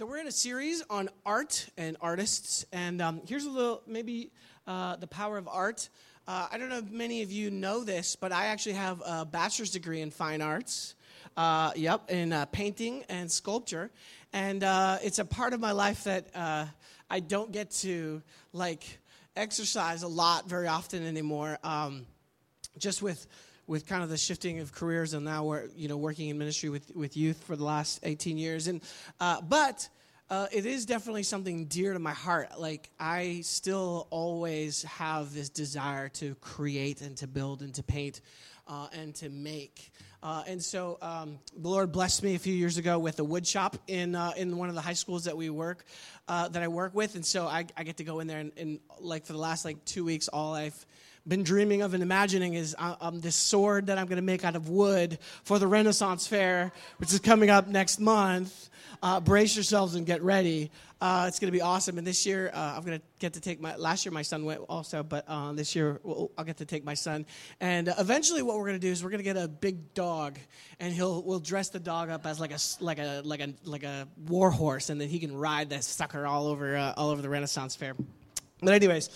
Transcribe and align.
So 0.00 0.06
we're 0.06 0.16
in 0.16 0.28
a 0.28 0.32
series 0.32 0.82
on 0.88 1.10
art 1.26 1.68
and 1.76 1.94
artists, 2.00 2.64
and 2.72 3.02
um, 3.02 3.20
here's 3.28 3.44
a 3.44 3.50
little 3.50 3.82
maybe 3.86 4.30
uh, 4.66 4.96
the 4.96 5.06
power 5.06 5.36
of 5.36 5.46
art. 5.46 5.90
Uh, 6.26 6.48
I 6.50 6.56
don't 6.56 6.70
know 6.70 6.78
if 6.78 6.90
many 6.90 7.20
of 7.20 7.30
you 7.30 7.50
know 7.50 7.84
this, 7.84 8.16
but 8.16 8.32
I 8.32 8.46
actually 8.46 8.76
have 8.76 9.02
a 9.04 9.26
bachelor's 9.26 9.72
degree 9.72 10.00
in 10.00 10.10
fine 10.10 10.40
arts. 10.40 10.94
Uh, 11.36 11.72
yep, 11.76 12.10
in 12.10 12.32
uh, 12.32 12.46
painting 12.46 13.04
and 13.10 13.30
sculpture, 13.30 13.90
and 14.32 14.64
uh, 14.64 14.96
it's 15.02 15.18
a 15.18 15.24
part 15.26 15.52
of 15.52 15.60
my 15.60 15.72
life 15.72 16.04
that 16.04 16.34
uh, 16.34 16.64
I 17.10 17.20
don't 17.20 17.52
get 17.52 17.70
to 17.82 18.22
like 18.54 18.84
exercise 19.36 20.02
a 20.02 20.08
lot 20.08 20.48
very 20.48 20.66
often 20.66 21.06
anymore. 21.06 21.58
Um, 21.62 22.06
just 22.78 23.02
with 23.02 23.26
with 23.70 23.86
kind 23.86 24.02
of 24.02 24.08
the 24.08 24.16
shifting 24.16 24.58
of 24.58 24.72
careers 24.72 25.14
and 25.14 25.24
now 25.24 25.44
we're 25.44 25.68
you 25.76 25.86
know 25.86 25.96
working 25.96 26.28
in 26.28 26.36
ministry 26.36 26.68
with, 26.68 26.90
with 26.96 27.16
youth 27.16 27.40
for 27.44 27.54
the 27.54 27.62
last 27.62 28.00
18 28.02 28.36
years. 28.36 28.66
And 28.66 28.80
uh, 29.20 29.40
but 29.40 29.88
uh, 30.28 30.48
it 30.50 30.66
is 30.66 30.86
definitely 30.86 31.22
something 31.22 31.66
dear 31.66 31.92
to 31.92 32.00
my 32.00 32.12
heart. 32.12 32.58
Like 32.58 32.90
i 32.98 33.42
still 33.42 34.08
always 34.10 34.82
have 34.82 35.32
this 35.32 35.48
desire 35.48 36.08
to 36.08 36.34
create 36.36 37.00
and 37.00 37.16
to 37.18 37.28
build 37.28 37.62
and 37.62 37.72
to 37.74 37.84
paint 37.84 38.20
uh, 38.66 38.88
and 38.92 39.14
to 39.16 39.28
make. 39.28 39.92
Uh, 40.20 40.42
and 40.48 40.60
so 40.60 40.98
um, 41.00 41.38
the 41.56 41.68
Lord 41.68 41.92
blessed 41.92 42.24
me 42.24 42.34
a 42.34 42.40
few 42.40 42.52
years 42.52 42.76
ago 42.76 42.98
with 42.98 43.20
a 43.20 43.24
wood 43.24 43.46
shop 43.46 43.76
in 43.86 44.16
uh, 44.16 44.32
in 44.36 44.56
one 44.56 44.68
of 44.68 44.74
the 44.74 44.80
high 44.80 44.94
schools 44.94 45.24
that 45.24 45.36
we 45.36 45.48
work 45.48 45.84
uh, 46.26 46.48
that 46.48 46.62
I 46.62 46.68
work 46.68 46.92
with, 46.92 47.14
and 47.14 47.24
so 47.24 47.46
I, 47.46 47.66
I 47.76 47.84
get 47.84 47.98
to 47.98 48.04
go 48.04 48.18
in 48.18 48.26
there 48.26 48.40
and, 48.40 48.52
and, 48.56 48.80
like 48.98 49.24
for 49.24 49.32
the 49.32 49.38
last 49.38 49.64
like 49.64 49.82
two 49.84 50.04
weeks, 50.04 50.26
all 50.28 50.54
I've 50.54 50.86
been 51.30 51.44
dreaming 51.44 51.80
of 51.80 51.94
and 51.94 52.02
imagining 52.02 52.54
is 52.54 52.74
uh, 52.76 52.96
um, 53.00 53.20
this 53.20 53.36
sword 53.36 53.86
that 53.86 53.96
I'm 53.98 54.06
going 54.06 54.16
to 54.16 54.22
make 54.22 54.44
out 54.44 54.56
of 54.56 54.68
wood 54.68 55.18
for 55.44 55.60
the 55.60 55.66
Renaissance 55.68 56.26
Fair, 56.26 56.72
which 56.98 57.14
is 57.14 57.20
coming 57.20 57.48
up 57.48 57.68
next 57.68 58.00
month. 58.00 58.68
Uh, 59.00 59.20
brace 59.20 59.54
yourselves 59.54 59.94
and 59.94 60.04
get 60.04 60.22
ready. 60.22 60.72
Uh, 61.00 61.26
it's 61.28 61.38
going 61.38 61.46
to 61.46 61.52
be 61.52 61.62
awesome. 61.62 61.98
And 61.98 62.06
this 62.06 62.26
year, 62.26 62.50
uh, 62.52 62.74
I'm 62.76 62.84
going 62.84 62.98
to 62.98 63.04
get 63.20 63.34
to 63.34 63.40
take 63.40 63.60
my. 63.60 63.76
Last 63.76 64.04
year, 64.04 64.12
my 64.12 64.22
son 64.22 64.44
went 64.44 64.60
also, 64.68 65.04
but 65.04 65.24
uh, 65.28 65.52
this 65.52 65.76
year, 65.76 66.00
we'll, 66.02 66.32
I'll 66.36 66.44
get 66.44 66.58
to 66.58 66.64
take 66.64 66.84
my 66.84 66.94
son. 66.94 67.24
And 67.60 67.88
uh, 67.88 67.94
eventually, 67.98 68.42
what 68.42 68.58
we're 68.58 68.66
going 68.66 68.80
to 68.80 68.86
do 68.86 68.90
is 68.90 69.04
we're 69.04 69.10
going 69.10 69.24
to 69.24 69.24
get 69.24 69.36
a 69.36 69.46
big 69.46 69.94
dog, 69.94 70.36
and 70.80 70.92
he'll 70.92 71.22
we'll 71.22 71.38
dress 71.38 71.68
the 71.70 71.78
dog 71.78 72.10
up 72.10 72.26
as 72.26 72.40
like 72.40 72.50
a 72.50 72.58
like 72.80 72.98
a 72.98 73.22
like 73.24 73.40
a 73.40 73.54
like 73.64 73.84
a 73.84 74.08
war 74.26 74.50
horse, 74.50 74.90
and 74.90 75.00
then 75.00 75.08
he 75.08 75.20
can 75.20 75.34
ride 75.34 75.70
that 75.70 75.84
sucker 75.84 76.26
all 76.26 76.48
over 76.48 76.76
all 76.96 77.10
over 77.10 77.22
the 77.22 77.30
Renaissance 77.30 77.76
Fair. 77.76 77.94
But 78.60 78.74
anyways. 78.74 79.08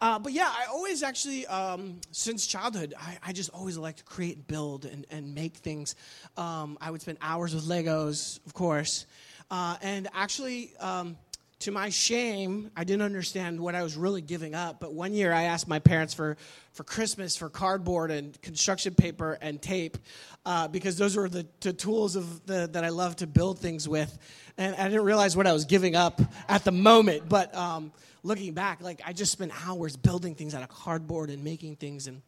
Uh, 0.00 0.18
but 0.18 0.32
yeah, 0.32 0.48
I 0.48 0.66
always 0.66 1.02
actually, 1.02 1.46
um, 1.46 2.00
since 2.10 2.46
childhood, 2.46 2.94
I, 2.98 3.18
I, 3.22 3.32
just 3.34 3.50
always 3.50 3.76
like 3.76 3.96
to 3.96 4.04
create 4.04 4.36
and 4.36 4.46
build 4.46 4.86
and, 4.86 5.04
and 5.10 5.34
make 5.34 5.56
things. 5.56 5.94
Um, 6.38 6.78
I 6.80 6.90
would 6.90 7.02
spend 7.02 7.18
hours 7.20 7.54
with 7.54 7.64
Legos, 7.64 8.40
of 8.46 8.54
course. 8.54 9.04
Uh, 9.50 9.76
and 9.82 10.08
actually, 10.14 10.72
um, 10.80 11.18
to 11.60 11.70
my 11.70 11.90
shame, 11.90 12.70
I 12.76 12.84
didn't 12.84 13.02
understand 13.02 13.60
what 13.60 13.74
I 13.74 13.82
was 13.82 13.96
really 13.96 14.22
giving 14.22 14.54
up. 14.54 14.80
But 14.80 14.92
one 14.92 15.12
year 15.12 15.32
I 15.32 15.44
asked 15.44 15.68
my 15.68 15.78
parents 15.78 16.14
for, 16.14 16.36
for 16.72 16.84
Christmas 16.84 17.36
for 17.36 17.48
cardboard 17.48 18.10
and 18.10 18.40
construction 18.42 18.94
paper 18.94 19.38
and 19.40 19.60
tape 19.60 19.98
uh, 20.44 20.68
because 20.68 20.96
those 20.96 21.16
were 21.16 21.28
the, 21.28 21.46
the 21.60 21.72
tools 21.72 22.16
of 22.16 22.46
the, 22.46 22.68
that 22.72 22.84
I 22.84 22.88
love 22.88 23.16
to 23.16 23.26
build 23.26 23.58
things 23.58 23.88
with. 23.88 24.18
And 24.56 24.74
I 24.74 24.84
didn't 24.84 25.04
realize 25.04 25.36
what 25.36 25.46
I 25.46 25.52
was 25.52 25.64
giving 25.66 25.94
up 25.94 26.20
at 26.48 26.64
the 26.64 26.72
moment. 26.72 27.28
But 27.28 27.54
um, 27.54 27.92
looking 28.22 28.54
back, 28.54 28.80
like 28.82 29.00
I 29.06 29.12
just 29.12 29.32
spent 29.32 29.52
hours 29.66 29.96
building 29.96 30.34
things 30.34 30.54
out 30.54 30.62
of 30.62 30.68
cardboard 30.68 31.30
and 31.30 31.44
making 31.44 31.76
things, 31.76 32.06
and 32.06 32.22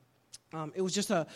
um, 0.53 0.73
it 0.75 0.83
was 0.83 0.95
just 0.95 1.11
a 1.11 1.27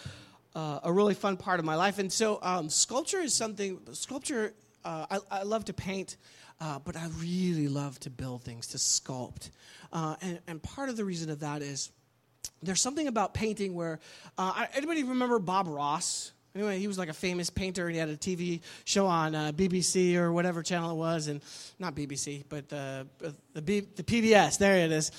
uh, 0.56 0.80
a 0.84 0.92
really 0.92 1.12
fun 1.12 1.36
part 1.36 1.61
of 1.61 1.67
my 1.67 1.74
life. 1.74 1.98
And 1.98 2.11
so, 2.11 2.39
um, 2.41 2.70
sculpture 2.70 3.20
is 3.20 3.34
something. 3.34 3.78
Sculpture, 3.92 4.55
uh, 4.84 5.05
I, 5.11 5.41
I, 5.41 5.42
love 5.42 5.67
to 5.67 5.74
paint, 5.74 6.17
uh, 6.61 6.79
but 6.79 6.97
I 6.97 7.09
really 7.21 7.69
love 7.69 7.99
to 8.01 8.11
build 8.11 8.43
things, 8.43 8.69
to 8.69 8.79
sculpt. 8.79 9.51
Uh, 9.93 10.17
and, 10.23 10.41
and 10.47 10.63
part 10.63 10.89
of 10.89 10.97
the 10.97 11.05
reason 11.05 11.31
of 11.31 11.41
that 11.41 11.63
is 11.63 11.91
there's 12.63 12.81
something 12.81 13.09
about 13.09 13.35
painting 13.35 13.75
where 13.75 14.01
uh, 14.39 14.67
anybody 14.75 15.03
remember 15.03 15.39
Bob 15.39 15.69
Ross? 15.69 16.33
Anyway, 16.55 16.79
he 16.79 16.89
was 16.89 16.97
like 16.97 17.11
a 17.11 17.14
famous 17.14 17.51
painter, 17.51 17.86
and 17.86 17.95
he 17.95 18.01
had 18.01 18.08
a 18.08 18.17
TV 18.17 18.61
show 18.85 19.07
on 19.07 19.35
uh, 19.35 19.53
BBC 19.53 20.17
or 20.17 20.33
whatever 20.33 20.63
channel 20.63 20.91
it 20.91 20.95
was, 20.95 21.29
and 21.29 21.42
not 21.79 21.95
BBC, 21.95 22.45
but 22.48 22.69
the 22.70 23.07
the, 23.56 23.62
B, 23.62 23.80
the 23.80 24.02
PBS. 24.02 24.58
There 24.58 24.77
it 24.77 24.92
is. 24.92 25.11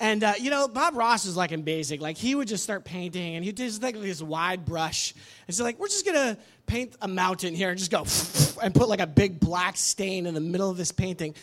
And 0.00 0.24
uh, 0.24 0.32
you 0.40 0.50
know, 0.50 0.66
Bob 0.66 0.96
Ross 0.96 1.24
was 1.24 1.36
like 1.36 1.52
in 1.52 1.62
basic, 1.62 2.00
like 2.00 2.16
he 2.16 2.34
would 2.34 2.48
just 2.48 2.64
start 2.64 2.84
painting, 2.84 3.36
and 3.36 3.44
he 3.44 3.52
just 3.52 3.80
like 3.80 3.94
this 3.94 4.20
wide 4.20 4.64
brush, 4.64 5.14
and 5.46 5.54
so 5.54 5.62
like 5.62 5.78
we're 5.78 5.86
just 5.86 6.04
gonna 6.04 6.36
paint 6.66 6.96
a 7.00 7.06
mountain 7.06 7.54
here 7.54 7.70
and 7.70 7.78
just 7.78 7.92
go 7.92 8.04
and 8.64 8.74
put 8.74 8.88
like 8.88 9.00
a 9.00 9.06
big 9.06 9.38
black 9.38 9.76
stain 9.76 10.26
in 10.26 10.34
the 10.34 10.40
middle 10.40 10.68
of 10.68 10.76
this 10.76 10.90
painting. 10.90 11.34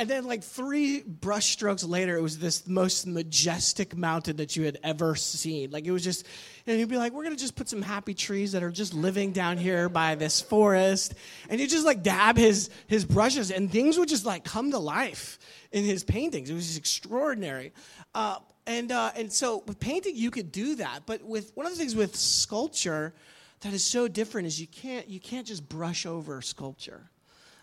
And 0.00 0.08
then, 0.08 0.24
like 0.24 0.42
three 0.42 1.02
brush 1.02 1.50
strokes 1.50 1.84
later, 1.84 2.16
it 2.16 2.22
was 2.22 2.38
this 2.38 2.66
most 2.66 3.06
majestic 3.06 3.94
mountain 3.94 4.36
that 4.36 4.56
you 4.56 4.64
had 4.64 4.78
ever 4.82 5.14
seen. 5.14 5.70
Like, 5.70 5.84
it 5.84 5.90
was 5.90 6.02
just, 6.02 6.26
and 6.66 6.78
you'd 6.78 6.88
be 6.88 6.96
like, 6.96 7.12
we're 7.12 7.24
going 7.24 7.36
to 7.36 7.40
just 7.40 7.54
put 7.54 7.68
some 7.68 7.82
happy 7.82 8.14
trees 8.14 8.52
that 8.52 8.62
are 8.62 8.70
just 8.70 8.94
living 8.94 9.32
down 9.32 9.58
here 9.58 9.90
by 9.90 10.14
this 10.14 10.40
forest. 10.40 11.12
And 11.50 11.60
you 11.60 11.66
just 11.66 11.84
like 11.84 12.02
dab 12.02 12.38
his, 12.38 12.70
his 12.86 13.04
brushes, 13.04 13.50
and 13.50 13.70
things 13.70 13.98
would 13.98 14.08
just 14.08 14.24
like 14.24 14.42
come 14.42 14.70
to 14.70 14.78
life 14.78 15.38
in 15.72 15.84
his 15.84 16.04
paintings. 16.04 16.50
It 16.50 16.54
was 16.54 16.66
just 16.66 16.78
extraordinary. 16.78 17.72
Uh, 18.14 18.38
and, 18.66 18.92
uh, 18.92 19.12
and 19.16 19.32
so 19.32 19.62
with 19.66 19.80
painting, 19.80 20.16
you 20.16 20.30
could 20.30 20.52
do 20.52 20.76
that. 20.76 21.02
But 21.06 21.22
with 21.22 21.52
one 21.54 21.66
of 21.66 21.72
the 21.72 21.78
things 21.78 21.94
with 21.94 22.14
sculpture 22.16 23.14
that 23.60 23.72
is 23.72 23.84
so 23.84 24.08
different 24.08 24.46
is 24.46 24.60
you 24.60 24.66
can't, 24.66 25.08
you 25.08 25.20
can't 25.20 25.46
just 25.46 25.68
brush 25.68 26.06
over 26.06 26.42
sculpture. 26.42 27.10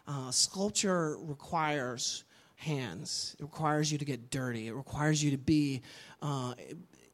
Uh, 0.08 0.32
sculpture 0.32 1.18
requires 1.20 2.24
hands. 2.56 3.36
It 3.40 3.44
requires 3.44 3.92
you 3.92 3.98
to 3.98 4.06
get 4.06 4.30
dirty. 4.30 4.68
It 4.68 4.74
requires 4.74 5.24
you 5.24 5.32
to 5.32 5.38
be 5.38 5.82
uh, 6.22 6.54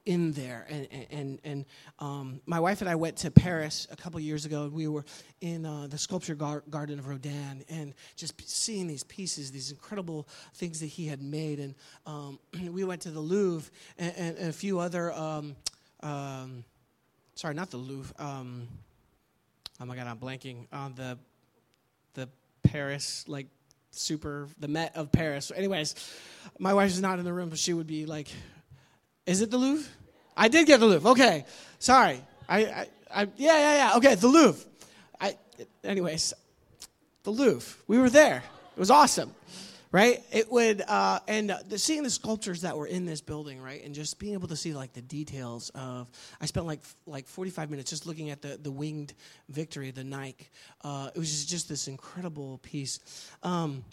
in 0.06 0.34
there. 0.34 0.66
And, 0.69 0.88
and, 1.12 1.40
and 1.44 1.66
um, 2.00 2.41
my 2.46 2.59
wife 2.59 2.81
and 2.81 2.90
I 2.90 2.96
went 2.96 3.18
to 3.18 3.31
Paris 3.31 3.88
a 3.91 3.96
couple 3.96 4.19
years 4.19 4.46
ago, 4.46 4.64
and 4.64 4.74
we 4.74 4.88
were 4.88 5.06
in 5.41 5.66
uh, 5.66 5.88
the 5.88 5.97
sculpture 5.97 6.36
gar- 6.36 6.64
garden 6.69 7.00
of 7.00 7.08
Rodin, 7.08 7.64
and 7.69 7.94
just 8.16 8.34
seeing 8.50 8.88
these 8.88 9.03
pieces, 9.03 9.52
these 9.52 9.72
incredible 9.72 10.28
things 10.56 10.80
that 10.81 10.88
he 10.88 11.08
had 11.08 11.22
made. 11.22 11.59
And 11.59 11.75
um, 12.06 12.40
we 12.72 12.84
went 12.84 13.02
to 13.03 13.12
the 13.12 13.19
Louvre 13.19 13.72
and, 13.97 14.13
and, 14.18 14.38
and 14.38 14.50
a 14.50 14.53
few 14.53 14.80
other. 14.80 15.13
Um, 15.13 15.56
um 16.02 16.66
sorry, 17.36 17.53
not 17.53 17.72
the 17.72 17.78
Louvre. 17.78 18.13
Um, 18.19 18.68
oh 19.80 19.86
my 19.86 19.96
God, 19.96 20.08
I'm 20.08 20.18
blanking 20.18 20.68
on 20.72 20.96
the 20.96 21.18
the 22.13 22.30
Paris 22.63 23.25
like 23.28 23.47
super 23.92 24.47
the 24.59 24.68
Met 24.68 24.96
of 24.96 25.12
Paris. 25.12 25.52
Anyways, 25.56 25.96
my 26.59 26.74
wife 26.74 26.90
is 26.90 27.02
not 27.02 27.19
in 27.19 27.25
the 27.25 27.34
room, 27.34 27.50
but 27.50 27.59
she 27.59 27.74
would 27.74 27.88
be 27.88 28.06
like, 28.06 28.30
"Is 29.25 29.41
it 29.41 29.51
the 29.51 29.57
Louvre? 29.57 29.89
I 30.35 30.47
did 30.47 30.67
get 30.67 30.79
the 30.79 30.85
Louvre. 30.85 31.11
Okay, 31.11 31.45
sorry. 31.79 32.22
I, 32.47 32.66
I, 32.66 32.88
I 33.13 33.22
yeah, 33.38 33.57
yeah, 33.57 33.75
yeah. 33.75 33.97
Okay, 33.97 34.16
the 34.16 34.28
Louvre. 34.28 34.63
I, 35.19 35.38
anyways, 35.84 36.34
the 37.23 37.31
Louvre. 37.31 37.78
We 37.88 37.97
were 37.97 38.09
there. 38.09 38.44
It 38.75 38.79
was 38.79 38.89
awesome 38.89 39.33
right? 39.94 40.23
It 40.31 40.51
would, 40.51 40.81
uh, 40.81 41.19
and 41.28 41.56
the, 41.69 41.78
seeing 41.78 42.03
the 42.03 42.09
sculptures 42.09 42.62
that 42.62 42.75
were 42.75 42.88
in 42.88 43.06
this 43.06 43.22
building, 43.22 43.62
right, 43.62 43.81
and 43.85 43.94
just 43.94 44.19
being 44.19 44.33
able 44.33 44.47
to 44.50 44.56
see 44.57 44.73
like 44.73 44.91
the 44.91 45.01
details 45.01 45.72
of. 45.75 46.09
I 46.41 46.47
spent 46.47 46.66
like 46.66 46.81
like 47.06 47.28
45 47.28 47.69
minutes 47.69 47.91
just 47.91 48.06
looking 48.06 48.31
at 48.31 48.41
the 48.41 48.59
the 48.62 48.72
winged 48.72 49.13
Victory, 49.47 49.91
the 49.91 50.03
Nike. 50.03 50.50
Uh, 50.83 51.12
it 51.16 51.19
was 51.19 51.29
just, 51.29 51.50
just 51.50 51.69
this 51.69 51.88
incredible 51.88 52.57
piece. 52.57 53.00
Um, 53.44 53.85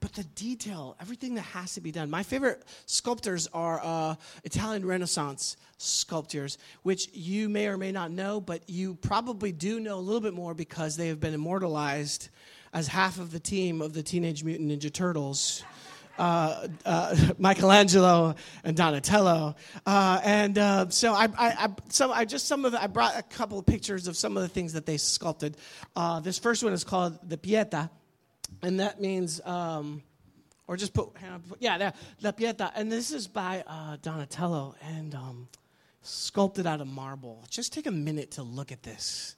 but 0.00 0.12
the 0.12 0.24
detail, 0.24 0.96
everything 1.00 1.34
that 1.34 1.42
has 1.42 1.74
to 1.74 1.80
be 1.80 1.90
done. 1.90 2.08
My 2.10 2.22
favorite 2.22 2.62
sculptors 2.86 3.48
are 3.52 3.80
uh, 3.82 4.14
Italian 4.44 4.86
Renaissance 4.86 5.56
sculptors, 5.78 6.58
which 6.82 7.08
you 7.12 7.48
may 7.48 7.66
or 7.66 7.76
may 7.76 7.90
not 7.90 8.10
know, 8.10 8.40
but 8.40 8.68
you 8.68 8.94
probably 8.94 9.52
do 9.52 9.80
know 9.80 9.98
a 9.98 10.00
little 10.00 10.20
bit 10.20 10.34
more 10.34 10.54
because 10.54 10.96
they 10.96 11.08
have 11.08 11.20
been 11.20 11.34
immortalized 11.34 12.28
as 12.72 12.86
half 12.86 13.18
of 13.18 13.32
the 13.32 13.40
team 13.40 13.80
of 13.80 13.92
the 13.92 14.02
Teenage 14.02 14.44
Mutant 14.44 14.70
Ninja 14.70 14.92
Turtles. 14.92 15.64
Uh, 16.16 16.66
uh, 16.84 17.14
Michelangelo 17.38 18.34
and 18.64 18.76
Donatello, 18.76 19.54
uh, 19.86 20.20
and 20.24 20.58
uh, 20.58 20.88
so 20.88 21.12
I, 21.12 21.26
I, 21.26 21.28
I, 21.38 21.68
so 21.90 22.10
I 22.10 22.24
just 22.24 22.48
some 22.48 22.64
of 22.64 22.74
I 22.74 22.88
brought 22.88 23.16
a 23.16 23.22
couple 23.22 23.56
of 23.56 23.66
pictures 23.66 24.08
of 24.08 24.16
some 24.16 24.36
of 24.36 24.42
the 24.42 24.48
things 24.48 24.72
that 24.72 24.84
they 24.84 24.96
sculpted. 24.96 25.56
Uh, 25.94 26.18
this 26.18 26.36
first 26.36 26.64
one 26.64 26.72
is 26.72 26.82
called 26.82 27.16
the 27.28 27.38
Pieta, 27.38 27.88
and 28.62 28.80
that 28.80 29.00
means, 29.00 29.40
um, 29.44 30.02
or 30.66 30.76
just 30.76 30.92
put, 30.92 31.10
yeah, 31.58 31.78
there, 31.78 31.92
La 32.22 32.32
Pieta, 32.32 32.72
and 32.74 32.90
this 32.90 33.10
is 33.10 33.26
by 33.26 33.64
uh, 33.66 33.96
Donatello 34.02 34.74
and 34.82 35.14
um, 35.14 35.48
sculpted 36.02 36.66
out 36.66 36.80
of 36.80 36.86
marble. 36.86 37.44
Just 37.50 37.72
take 37.72 37.86
a 37.86 37.92
minute 37.92 38.32
to 38.32 38.42
look 38.42 38.72
at 38.72 38.82
this. 38.82 39.36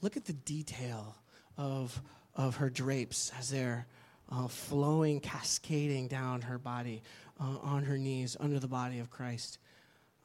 Look 0.00 0.16
at 0.16 0.24
the 0.24 0.32
detail 0.32 1.16
of, 1.56 2.00
of 2.34 2.56
her 2.56 2.70
drapes 2.70 3.32
as 3.38 3.50
they're 3.50 3.86
uh, 4.30 4.48
flowing, 4.48 5.20
cascading 5.20 6.08
down 6.08 6.42
her 6.42 6.58
body, 6.58 7.02
uh, 7.40 7.58
on 7.62 7.84
her 7.84 7.98
knees, 7.98 8.36
under 8.40 8.58
the 8.58 8.68
body 8.68 8.98
of 8.98 9.10
Christ. 9.10 9.58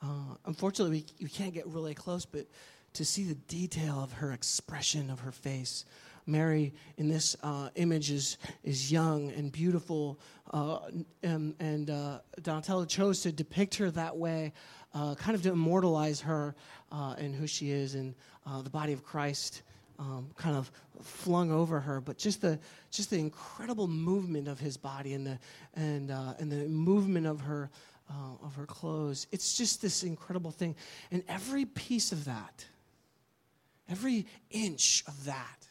Uh, 0.01 0.35
unfortunately, 0.45 1.06
we, 1.19 1.25
we 1.25 1.30
can't 1.30 1.53
get 1.53 1.68
really 1.68 1.94
close, 1.94 2.25
but 2.25 2.45
to 2.94 3.06
see 3.06 3.23
the 3.23 3.35
detail 3.35 4.00
of 4.01 4.13
her 4.13 4.31
expression 4.31 5.09
of 5.09 5.19
her 5.21 5.31
face, 5.31 5.85
Mary 6.27 6.74
in 6.97 7.07
this 7.07 7.35
uh, 7.41 7.69
image 7.75 8.12
is, 8.12 8.38
is 8.63 8.91
young 8.91 9.31
and 9.31 9.51
beautiful, 9.51 10.19
uh, 10.51 10.79
and, 11.24 11.56
and 11.59 11.89
uh, 11.89 12.19
Donatello 12.41 12.85
chose 12.85 13.21
to 13.21 13.31
depict 13.31 13.75
her 13.75 13.89
that 13.91 14.15
way, 14.15 14.53
uh, 14.94 15.15
kind 15.15 15.35
of 15.35 15.41
to 15.44 15.51
immortalize 15.51 16.19
her 16.21 16.53
uh, 16.91 17.15
and 17.18 17.33
who 17.33 17.47
she 17.47 17.71
is 17.71 17.95
and 17.95 18.13
uh, 18.45 18.62
the 18.62 18.69
body 18.69 18.94
of 18.94 19.03
Christ. 19.03 19.63
Um, 20.00 20.29
kind 20.35 20.56
of 20.56 20.71
flung 21.01 21.50
over 21.50 21.79
her, 21.79 22.00
but 22.00 22.19
just 22.19 22.39
the 22.41 22.59
just 22.91 23.09
the 23.09 23.18
incredible 23.18 23.88
movement 23.88 24.47
of 24.47 24.59
his 24.59 24.77
body 24.77 25.13
and 25.13 25.25
the 25.25 25.39
and 25.73 26.12
and 26.12 26.51
the 26.51 26.68
movement 26.68 27.25
of 27.25 27.41
her 27.41 27.71
of 28.44 28.53
her 28.53 28.68
clothes. 28.68 29.25
It's 29.31 29.57
just 29.57 29.81
this 29.81 30.03
incredible 30.03 30.51
thing, 30.51 30.75
and 31.09 31.23
every 31.27 31.65
piece 31.65 32.12
of 32.12 32.25
that, 32.25 32.63
every 33.89 34.27
inch 34.51 35.03
of 35.07 35.25
that 35.25 35.68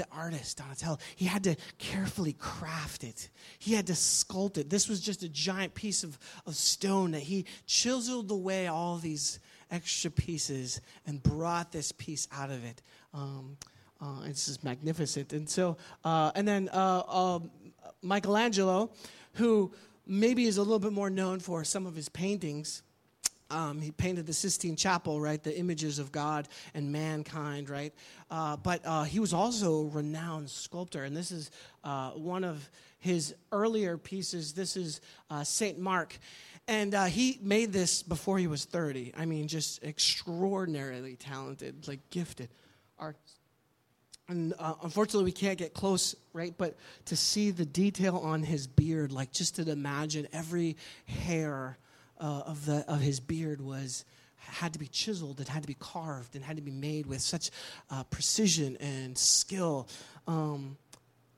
the 0.00 0.06
artist, 0.10 0.56
Donatello, 0.56 0.98
he 1.14 1.26
had 1.26 1.44
to 1.44 1.56
carefully 1.78 2.32
craft 2.32 3.04
it. 3.04 3.28
He 3.58 3.74
had 3.74 3.86
to 3.88 3.92
sculpt 3.92 4.56
it. 4.56 4.70
This 4.70 4.88
was 4.88 5.00
just 5.00 5.22
a 5.22 5.28
giant 5.28 5.74
piece 5.74 6.02
of, 6.02 6.18
of 6.46 6.54
stone 6.54 7.10
that 7.10 7.22
he 7.22 7.44
chiseled 7.66 8.30
away 8.30 8.66
all 8.66 8.96
these 8.96 9.40
extra 9.70 10.10
pieces 10.10 10.80
and 11.06 11.22
brought 11.22 11.70
this 11.70 11.92
piece 11.92 12.26
out 12.32 12.50
of 12.50 12.64
it. 12.64 12.82
Um, 13.12 13.58
uh, 14.00 14.22
it's 14.24 14.46
just 14.46 14.64
magnificent. 14.64 15.34
And 15.34 15.48
so, 15.48 15.76
uh, 16.02 16.32
and 16.34 16.48
then 16.48 16.70
uh, 16.72 17.02
um, 17.02 17.50
Michelangelo, 18.02 18.92
who 19.34 19.70
maybe 20.06 20.46
is 20.46 20.56
a 20.56 20.62
little 20.62 20.78
bit 20.78 20.92
more 20.92 21.10
known 21.10 21.40
for 21.40 21.62
some 21.62 21.84
of 21.86 21.94
his 21.94 22.08
paintings. 22.08 22.82
Um, 23.50 23.80
he 23.80 23.90
painted 23.90 24.26
the 24.26 24.32
Sistine 24.32 24.76
Chapel, 24.76 25.20
right? 25.20 25.42
The 25.42 25.56
images 25.58 25.98
of 25.98 26.12
God 26.12 26.48
and 26.74 26.92
mankind, 26.92 27.68
right? 27.68 27.92
Uh, 28.30 28.56
but 28.56 28.80
uh, 28.84 29.02
he 29.02 29.18
was 29.18 29.32
also 29.32 29.80
a 29.80 29.88
renowned 29.88 30.48
sculptor, 30.48 31.04
and 31.04 31.16
this 31.16 31.32
is 31.32 31.50
uh, 31.82 32.10
one 32.10 32.44
of 32.44 32.70
his 32.98 33.34
earlier 33.50 33.98
pieces. 33.98 34.52
This 34.52 34.76
is 34.76 35.00
uh, 35.30 35.42
Saint 35.42 35.78
Mark, 35.78 36.16
and 36.68 36.94
uh, 36.94 37.06
he 37.06 37.38
made 37.42 37.72
this 37.72 38.02
before 38.02 38.38
he 38.38 38.46
was 38.46 38.64
thirty. 38.64 39.12
I 39.16 39.24
mean, 39.26 39.48
just 39.48 39.82
extraordinarily 39.82 41.16
talented, 41.16 41.88
like 41.88 42.00
gifted 42.10 42.50
artist. 42.98 43.40
And 44.28 44.54
uh, 44.60 44.74
unfortunately, 44.84 45.24
we 45.24 45.32
can't 45.32 45.58
get 45.58 45.74
close, 45.74 46.14
right? 46.32 46.54
But 46.56 46.76
to 47.06 47.16
see 47.16 47.50
the 47.50 47.66
detail 47.66 48.18
on 48.18 48.44
his 48.44 48.68
beard, 48.68 49.10
like 49.10 49.32
just 49.32 49.56
to 49.56 49.68
imagine 49.68 50.28
every 50.32 50.76
hair 51.06 51.78
uh, 52.20 52.42
of, 52.46 52.66
the, 52.66 52.84
of 52.86 53.00
his 53.00 53.20
beard 53.20 53.60
was 53.60 54.04
had 54.36 54.72
to 54.72 54.78
be 54.78 54.86
chiseled, 54.86 55.40
it 55.40 55.48
had 55.48 55.62
to 55.62 55.66
be 55.66 55.74
carved, 55.74 56.34
and 56.34 56.44
had 56.44 56.56
to 56.56 56.62
be 56.62 56.70
made 56.70 57.06
with 57.06 57.20
such 57.20 57.50
uh, 57.90 58.02
precision 58.04 58.76
and 58.78 59.16
skill. 59.16 59.88
Um, 60.26 60.76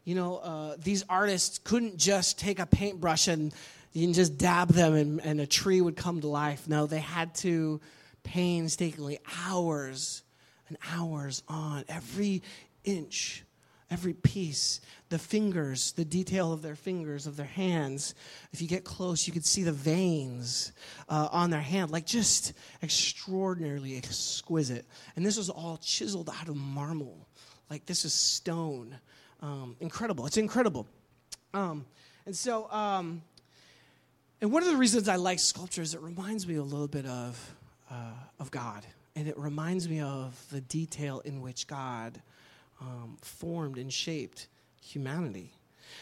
you 0.04 0.14
know, 0.14 0.38
uh, 0.38 0.76
these 0.78 1.04
artists 1.08 1.58
couldn't 1.58 1.96
just 1.96 2.38
take 2.38 2.58
a 2.58 2.66
paintbrush 2.66 3.28
and 3.28 3.54
you 3.92 4.06
can 4.06 4.14
just 4.14 4.38
dab 4.38 4.68
them 4.68 4.94
and, 4.94 5.20
and 5.20 5.40
a 5.40 5.46
tree 5.46 5.80
would 5.80 5.96
come 5.96 6.20
to 6.20 6.28
life. 6.28 6.66
No, 6.68 6.86
they 6.86 6.98
had 6.98 7.34
to 7.36 7.80
painstakingly, 8.24 9.18
hours 9.46 10.22
and 10.68 10.78
hours 10.92 11.42
on 11.48 11.84
every 11.88 12.42
inch 12.84 13.44
every 13.92 14.14
piece, 14.14 14.80
the 15.10 15.18
fingers, 15.18 15.92
the 15.92 16.04
detail 16.04 16.52
of 16.52 16.62
their 16.62 16.74
fingers, 16.74 17.26
of 17.26 17.36
their 17.36 17.44
hands. 17.44 18.14
If 18.52 18.62
you 18.62 18.66
get 18.66 18.84
close, 18.84 19.26
you 19.26 19.34
could 19.34 19.44
see 19.44 19.62
the 19.62 19.72
veins 19.72 20.72
uh, 21.10 21.28
on 21.30 21.50
their 21.50 21.60
hand, 21.60 21.90
like 21.90 22.06
just 22.06 22.54
extraordinarily 22.82 23.96
exquisite. 23.96 24.86
And 25.14 25.24
this 25.24 25.36
was 25.36 25.50
all 25.50 25.76
chiseled 25.76 26.30
out 26.30 26.48
of 26.48 26.56
marble. 26.56 27.28
Like 27.68 27.84
this 27.84 28.06
is 28.06 28.14
stone. 28.14 28.98
Um, 29.40 29.76
incredible. 29.80 30.26
It's 30.26 30.38
incredible. 30.38 30.86
Um, 31.52 31.84
and 32.24 32.34
so, 32.34 32.70
um, 32.70 33.22
and 34.40 34.50
one 34.50 34.62
of 34.62 34.70
the 34.70 34.76
reasons 34.76 35.06
I 35.06 35.16
like 35.16 35.38
sculpture 35.38 35.82
is 35.82 35.94
it 35.94 36.00
reminds 36.00 36.46
me 36.46 36.54
a 36.54 36.62
little 36.62 36.88
bit 36.88 37.04
of, 37.04 37.54
uh, 37.90 38.12
of 38.40 38.50
God. 38.50 38.86
And 39.14 39.28
it 39.28 39.36
reminds 39.38 39.86
me 39.86 40.00
of 40.00 40.42
the 40.50 40.62
detail 40.62 41.20
in 41.20 41.42
which 41.42 41.66
God 41.66 42.22
um, 42.82 43.16
formed 43.20 43.78
and 43.78 43.92
shaped 43.92 44.48
humanity. 44.80 45.52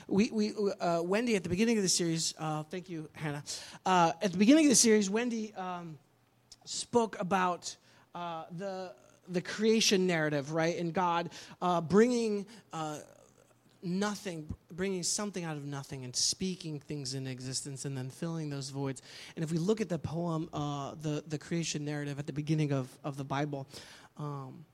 We, 0.08 0.30
we, 0.32 0.54
uh, 0.80 1.02
Wendy, 1.02 1.36
at 1.36 1.42
the 1.42 1.48
beginning 1.48 1.76
of 1.76 1.82
the 1.82 1.88
series, 1.88 2.34
uh, 2.38 2.62
thank 2.64 2.88
you, 2.88 3.08
Hannah. 3.12 3.44
Uh, 3.84 4.12
at 4.22 4.32
the 4.32 4.38
beginning 4.38 4.66
of 4.66 4.70
the 4.70 4.76
series, 4.76 5.10
Wendy 5.10 5.52
um, 5.54 5.98
spoke 6.64 7.20
about 7.20 7.76
uh, 8.14 8.44
the, 8.56 8.92
the 9.28 9.40
creation 9.40 10.06
narrative, 10.06 10.52
right? 10.52 10.78
And 10.78 10.94
God 10.94 11.30
uh, 11.60 11.80
bringing 11.80 12.46
uh, 12.72 12.98
nothing, 13.82 14.52
bringing 14.72 15.02
something 15.02 15.44
out 15.44 15.56
of 15.56 15.64
nothing 15.64 16.04
and 16.04 16.14
speaking 16.14 16.80
things 16.80 17.14
into 17.14 17.30
existence 17.30 17.84
and 17.84 17.96
then 17.96 18.10
filling 18.10 18.48
those 18.48 18.70
voids. 18.70 19.02
And 19.36 19.44
if 19.44 19.52
we 19.52 19.58
look 19.58 19.80
at 19.80 19.88
the 19.88 19.98
poem, 19.98 20.48
the, 20.52 21.22
the 21.26 21.38
creation 21.38 21.84
narrative 21.84 22.18
at 22.18 22.26
the 22.26 22.32
beginning 22.32 22.72
of, 22.72 22.88
of 23.04 23.16
the 23.16 23.24
Bible, 23.24 23.68
um, 24.16 24.64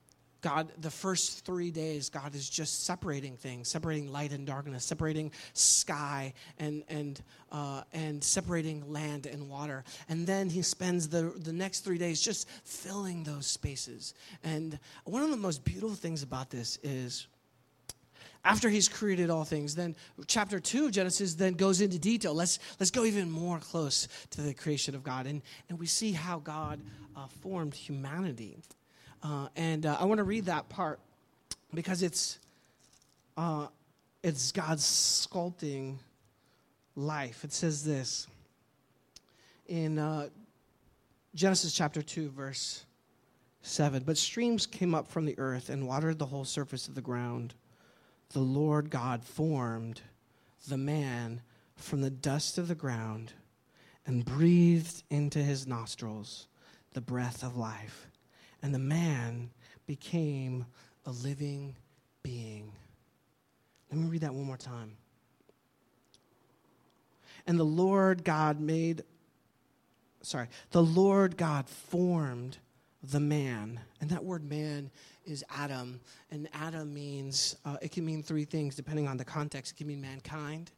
God, 0.47 0.71
the 0.79 0.93
first 0.93 1.45
three 1.45 1.73
days, 1.73 2.09
God 2.09 2.37
is 2.37 2.49
just 2.49 2.85
separating 2.85 3.37
things, 3.37 3.67
separating 3.67 4.13
light 4.13 4.31
and 4.31 4.47
darkness, 4.47 4.85
separating 4.85 5.33
sky 5.55 6.33
and, 6.61 6.85
and, 6.89 7.21
uh, 7.51 7.83
and 7.93 8.23
separating 8.23 8.93
land 8.93 9.27
and 9.27 9.49
water. 9.49 9.83
And 10.09 10.25
then 10.25 10.49
he 10.49 10.63
spends 10.63 11.09
the, 11.09 11.33
the 11.37 11.53
next 11.53 11.81
three 11.81 11.99
days 11.99 12.21
just 12.21 12.49
filling 12.63 13.25
those 13.25 13.49
spaces. 13.49 14.15
And 14.45 14.79
one 15.03 15.25
of 15.25 15.33
the 15.33 15.37
most 15.37 15.65
beautiful 15.65 15.97
things 15.97 16.23
about 16.23 16.49
this 16.49 16.79
is 16.85 17.27
after 18.45 18.69
he's 18.69 18.89
created 18.89 19.29
all 19.29 19.43
things 19.43 19.75
then 19.75 19.97
chapter 20.29 20.61
2 20.61 20.87
of 20.87 20.93
genesis 20.93 21.35
then 21.35 21.55
goes 21.55 21.81
into 21.81 21.99
detail 21.99 22.33
let's 22.33 22.61
let's 22.79 22.93
go 22.93 23.03
even 23.03 23.29
more 23.29 23.59
close 23.59 24.07
to 24.31 24.41
the 24.41 24.55
creation 24.55 24.95
of 24.95 25.03
god 25.03 25.27
and 25.27 25.43
and 25.69 25.81
we 25.81 25.87
see 25.87 26.13
how 26.13 26.39
god 26.39 26.81
uh, 27.17 27.27
formed 27.43 27.75
humanity 27.75 28.57
uh, 29.23 29.49
and 29.57 29.87
uh, 29.87 29.97
I 29.99 30.05
want 30.05 30.19
to 30.19 30.25
read 30.25 30.47
that 30.47 30.69
part 30.69 31.01
because 31.75 32.03
it's, 32.03 32.39
uh, 33.37 33.67
it's 34.23 34.53
God's 34.53 34.85
sculpting 34.85 35.97
life. 36.95 37.45
It 37.45 37.53
says 37.53 37.85
this 37.85 38.27
in 39.67 39.99
uh, 39.99 40.29
Genesis 41.35 41.73
chapter 41.73 42.03
2, 42.03 42.31
verse 42.31 42.85
7 43.63 44.03
But 44.05 44.17
streams 44.17 44.67
came 44.67 44.95
up 44.95 45.09
from 45.09 45.25
the 45.25 45.39
earth 45.39 45.69
and 45.69 45.87
watered 45.87 46.19
the 46.19 46.27
whole 46.27 46.45
surface 46.45 46.89
of 46.89 46.95
the 46.95 47.01
ground. 47.01 47.55
The 48.31 48.41
Lord 48.41 48.91
God 48.91 49.23
formed 49.25 50.01
the 50.69 50.79
man 50.79 51.43
from 51.77 52.01
the 52.01 52.11
dust 52.11 52.59
of 52.59 52.69
the 52.69 52.75
ground 52.75 53.33
and 54.07 54.25
breathed 54.25 55.02
into 55.11 55.40
his 55.40 55.67
nostrils 55.67 56.49
the 56.93 57.00
breath 57.00 57.43
of 57.43 57.57
life 57.57 58.07
and 58.63 58.75
the 58.75 58.79
man 58.79 59.51
became 59.87 60.67
a 61.05 61.11
living 61.11 61.77
being. 62.23 62.73
Let 63.91 64.01
me 64.01 64.09
read 64.09 64.23
that 64.23 64.35
one 64.35 64.45
more 64.45 64.57
time. 64.57 64.97
And 67.47 67.59
the 67.59 67.65
Lord 67.65 68.25
God 68.25 68.61
made, 68.61 69.03
sorry, 70.23 70.49
the 70.73 70.83
Lord 70.83 71.37
God 71.37 71.69
formed 71.69 72.59
the 73.03 73.21
man. 73.21 73.81
And 74.01 74.11
that 74.11 74.25
word 74.25 74.49
man 74.49 74.91
is 75.25 75.45
Adam. 75.57 76.01
And 76.31 76.49
Adam 76.53 76.93
means, 76.93 77.57
uh, 77.65 77.77
it 77.81 77.93
can 77.93 78.05
mean 78.05 78.23
three 78.23 78.45
things 78.45 78.75
depending 78.75 79.07
on 79.07 79.17
the 79.17 79.25
context. 79.25 79.73
It 79.73 79.77
can 79.77 79.87
mean 79.87 80.01
mankind, 80.01 80.73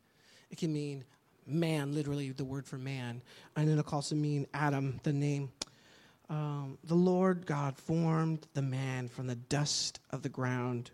it 0.50 0.58
can 0.58 0.72
mean 0.72 1.04
man, 1.46 1.94
literally 1.94 2.30
the 2.32 2.44
word 2.44 2.66
for 2.66 2.76
man. 2.76 3.22
And 3.56 3.70
it 3.70 3.82
can 3.82 3.94
also 3.94 4.14
mean 4.14 4.46
Adam, 4.52 5.00
the 5.02 5.12
name 5.12 5.50
um, 6.30 6.78
the 6.84 6.94
Lord 6.94 7.46
God 7.46 7.76
formed 7.76 8.46
the 8.54 8.62
man 8.62 9.08
from 9.08 9.26
the 9.26 9.36
dust 9.36 10.00
of 10.10 10.22
the 10.22 10.28
ground 10.28 10.90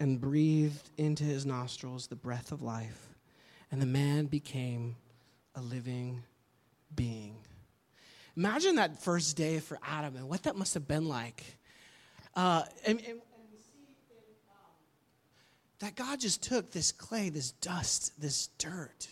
and 0.00 0.20
breathed 0.20 0.90
into 0.98 1.24
his 1.24 1.46
nostrils 1.46 2.08
the 2.08 2.16
breath 2.16 2.52
of 2.52 2.62
life, 2.62 3.08
and 3.70 3.80
the 3.80 3.86
man 3.86 4.26
became 4.26 4.96
a 5.54 5.60
living 5.60 6.22
being. 6.94 7.36
Imagine 8.36 8.76
that 8.76 9.02
first 9.02 9.36
day 9.36 9.60
for 9.60 9.78
Adam 9.82 10.16
and 10.16 10.28
what 10.28 10.42
that 10.42 10.56
must 10.56 10.74
have 10.74 10.86
been 10.86 11.08
like. 11.08 11.44
Uh, 12.34 12.62
and, 12.84 12.98
and, 12.98 13.08
and 13.08 13.20
we 13.50 13.56
see 13.56 13.86
um, 14.50 14.72
that 15.78 15.94
God 15.94 16.20
just 16.20 16.42
took 16.42 16.70
this 16.72 16.92
clay, 16.92 17.30
this 17.30 17.52
dust, 17.52 18.20
this 18.20 18.48
dirt, 18.58 19.08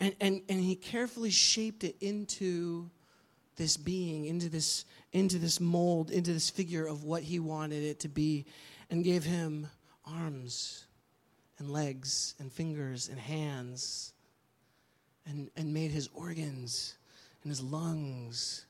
and, 0.00 0.14
and, 0.20 0.42
and 0.48 0.60
he 0.60 0.76
carefully 0.76 1.30
shaped 1.30 1.84
it 1.84 1.96
into 2.00 2.88
this 3.58 3.76
being, 3.76 4.24
into 4.24 4.48
this, 4.48 4.86
into 5.12 5.38
this 5.38 5.60
mold, 5.60 6.10
into 6.10 6.32
this 6.32 6.48
figure 6.48 6.86
of 6.86 7.04
what 7.04 7.22
he 7.22 7.38
wanted 7.38 7.82
it 7.82 8.00
to 8.00 8.08
be, 8.08 8.46
and 8.90 9.04
gave 9.04 9.24
him 9.24 9.68
arms 10.06 10.86
and 11.58 11.70
legs 11.70 12.34
and 12.38 12.50
fingers 12.50 13.08
and 13.08 13.18
hands, 13.18 14.14
and, 15.26 15.50
and 15.56 15.74
made 15.74 15.90
his 15.90 16.08
organs 16.14 16.94
and 17.42 17.50
his 17.50 17.60
lungs. 17.60 18.64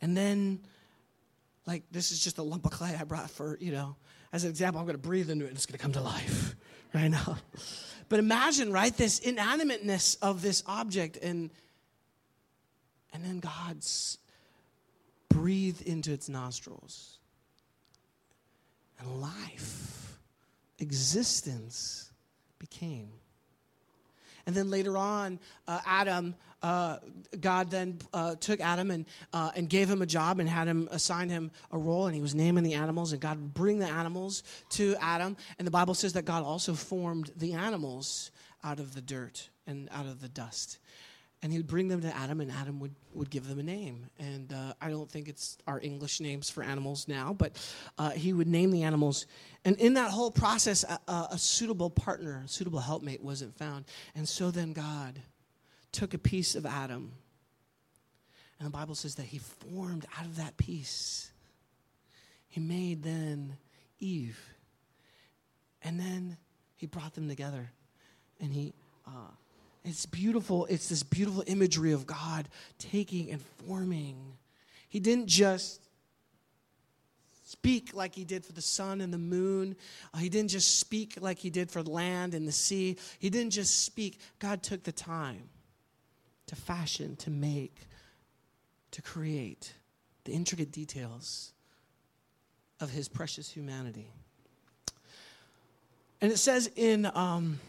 And 0.00 0.16
then, 0.16 0.60
like, 1.66 1.82
this 1.90 2.12
is 2.12 2.20
just 2.20 2.38
a 2.38 2.42
lump 2.42 2.64
of 2.66 2.70
clay 2.70 2.96
I 2.98 3.04
brought 3.04 3.30
for, 3.30 3.58
you 3.60 3.72
know, 3.72 3.96
as 4.32 4.44
an 4.44 4.50
example, 4.50 4.78
I'm 4.78 4.86
going 4.86 4.94
to 4.94 5.02
breathe 5.02 5.30
into 5.30 5.46
it 5.46 5.48
and 5.48 5.56
it's 5.56 5.66
going 5.66 5.78
to 5.78 5.82
come 5.82 5.92
to 5.92 6.00
life 6.00 6.54
right 6.94 7.08
now. 7.08 7.38
But 8.08 8.18
imagine, 8.18 8.72
right, 8.72 8.94
this 8.96 9.18
inanimateness 9.18 10.16
of 10.16 10.42
this 10.42 10.62
object 10.66 11.16
and 11.16 11.50
and 13.12 13.24
then 13.24 13.40
God's 13.40 14.18
breathed 15.28 15.82
into 15.82 16.12
its 16.12 16.28
nostrils. 16.28 17.18
And 18.98 19.20
life, 19.20 20.18
existence 20.78 22.10
became. 22.58 23.10
And 24.46 24.56
then 24.56 24.70
later 24.70 24.96
on, 24.96 25.38
uh, 25.66 25.80
Adam, 25.86 26.34
uh, 26.62 26.96
God 27.38 27.70
then 27.70 27.98
uh, 28.12 28.34
took 28.36 28.60
Adam 28.60 28.90
and, 28.90 29.04
uh, 29.32 29.50
and 29.54 29.68
gave 29.68 29.88
him 29.88 30.02
a 30.02 30.06
job 30.06 30.40
and 30.40 30.48
had 30.48 30.66
him 30.66 30.88
assign 30.90 31.28
him 31.28 31.50
a 31.70 31.78
role, 31.78 32.06
and 32.06 32.14
he 32.14 32.22
was 32.22 32.34
naming 32.34 32.64
the 32.64 32.74
animals, 32.74 33.12
and 33.12 33.20
God 33.20 33.38
would 33.38 33.54
bring 33.54 33.78
the 33.78 33.86
animals 33.86 34.42
to 34.70 34.96
Adam. 35.00 35.36
And 35.58 35.66
the 35.66 35.70
Bible 35.70 35.94
says 35.94 36.14
that 36.14 36.24
God 36.24 36.42
also 36.42 36.74
formed 36.74 37.30
the 37.36 37.52
animals 37.52 38.30
out 38.64 38.80
of 38.80 38.94
the 38.94 39.02
dirt 39.02 39.50
and 39.66 39.88
out 39.92 40.06
of 40.06 40.20
the 40.20 40.28
dust 40.28 40.78
and 41.42 41.52
he 41.52 41.58
would 41.58 41.68
bring 41.68 41.88
them 41.88 42.00
to 42.00 42.16
Adam, 42.16 42.40
and 42.40 42.50
Adam 42.50 42.80
would, 42.80 42.94
would 43.14 43.30
give 43.30 43.46
them 43.46 43.60
a 43.60 43.62
name. 43.62 44.06
And 44.18 44.52
uh, 44.52 44.74
I 44.80 44.90
don't 44.90 45.08
think 45.08 45.28
it's 45.28 45.56
our 45.66 45.80
English 45.80 46.20
names 46.20 46.50
for 46.50 46.64
animals 46.64 47.06
now, 47.06 47.32
but 47.32 47.52
uh, 47.96 48.10
he 48.10 48.32
would 48.32 48.48
name 48.48 48.72
the 48.72 48.82
animals. 48.82 49.26
And 49.64 49.76
in 49.76 49.94
that 49.94 50.10
whole 50.10 50.32
process, 50.32 50.84
a, 50.84 51.28
a, 51.30 51.38
suitable 51.38 51.90
partner, 51.90 52.42
a 52.44 52.48
suitable 52.48 52.80
helpmate 52.80 53.22
wasn't 53.22 53.56
found. 53.56 53.84
And 54.16 54.28
so 54.28 54.50
then 54.50 54.72
God 54.72 55.20
took 55.92 56.12
a 56.12 56.18
piece 56.18 56.56
of 56.56 56.66
Adam, 56.66 57.12
and 58.58 58.66
the 58.66 58.70
Bible 58.70 58.96
says 58.96 59.14
that 59.14 59.26
he 59.26 59.38
formed 59.38 60.06
out 60.18 60.24
of 60.24 60.36
that 60.36 60.56
piece. 60.56 61.30
He 62.48 62.58
made 62.58 63.04
then 63.04 63.56
Eve. 64.00 64.40
And 65.82 66.00
then 66.00 66.36
he 66.74 66.86
brought 66.86 67.14
them 67.14 67.28
together, 67.28 67.70
and 68.40 68.52
he. 68.52 68.74
Uh, 69.06 69.30
it's 69.84 70.06
beautiful. 70.06 70.66
It's 70.66 70.88
this 70.88 71.02
beautiful 71.02 71.44
imagery 71.46 71.92
of 71.92 72.06
God 72.06 72.48
taking 72.78 73.30
and 73.30 73.40
forming. 73.66 74.16
He 74.88 75.00
didn't 75.00 75.28
just 75.28 75.80
speak 77.44 77.94
like 77.94 78.14
he 78.14 78.24
did 78.24 78.44
for 78.44 78.52
the 78.52 78.62
sun 78.62 79.00
and 79.00 79.12
the 79.12 79.18
moon. 79.18 79.76
Uh, 80.12 80.18
he 80.18 80.28
didn't 80.28 80.50
just 80.50 80.78
speak 80.78 81.18
like 81.20 81.38
he 81.38 81.50
did 81.50 81.70
for 81.70 81.82
land 81.82 82.34
and 82.34 82.46
the 82.46 82.52
sea. 82.52 82.96
He 83.18 83.30
didn't 83.30 83.52
just 83.52 83.84
speak. 83.84 84.18
God 84.38 84.62
took 84.62 84.82
the 84.82 84.92
time 84.92 85.48
to 86.46 86.56
fashion, 86.56 87.16
to 87.16 87.30
make, 87.30 87.76
to 88.90 89.02
create 89.02 89.72
the 90.24 90.32
intricate 90.32 90.72
details 90.72 91.52
of 92.80 92.90
his 92.90 93.08
precious 93.08 93.50
humanity. 93.50 94.10
And 96.20 96.30
it 96.32 96.38
says 96.38 96.70
in. 96.76 97.06
Um, 97.14 97.60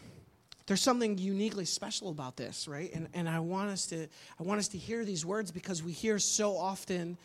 there's 0.70 0.80
something 0.80 1.18
uniquely 1.18 1.64
special 1.64 2.10
about 2.10 2.36
this, 2.36 2.68
right? 2.68 2.92
And, 2.94 3.08
and 3.12 3.28
I, 3.28 3.40
want 3.40 3.70
us 3.70 3.86
to, 3.86 4.06
I 4.38 4.42
want 4.44 4.60
us 4.60 4.68
to 4.68 4.78
hear 4.78 5.04
these 5.04 5.26
words 5.26 5.50
because 5.50 5.82
we 5.82 5.90
hear 5.90 6.20
so 6.20 6.56
often 6.56 7.18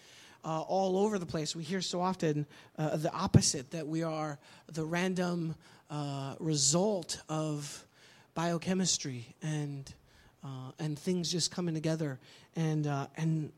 uh, 0.44 0.62
all 0.62 0.98
over 0.98 1.20
the 1.20 1.28
place, 1.28 1.56
we 1.56 1.64
hear 1.64 1.80
so 1.80 2.02
often 2.02 2.48
uh, 2.80 2.98
the 2.98 3.14
opposite 3.14 3.70
that 3.70 3.86
we 3.86 4.02
are 4.02 4.40
the 4.74 4.84
random 4.84 5.54
uh, 5.92 6.34
result 6.40 7.22
of 7.30 7.86
biochemistry 8.34 9.28
and, 9.44 9.94
uh, 10.44 10.72
and 10.80 10.98
things 10.98 11.32
just 11.32 11.52
coming 11.52 11.76
together. 11.76 12.20
And, 12.56 12.88
uh, 12.88 13.06
and 13.16 13.52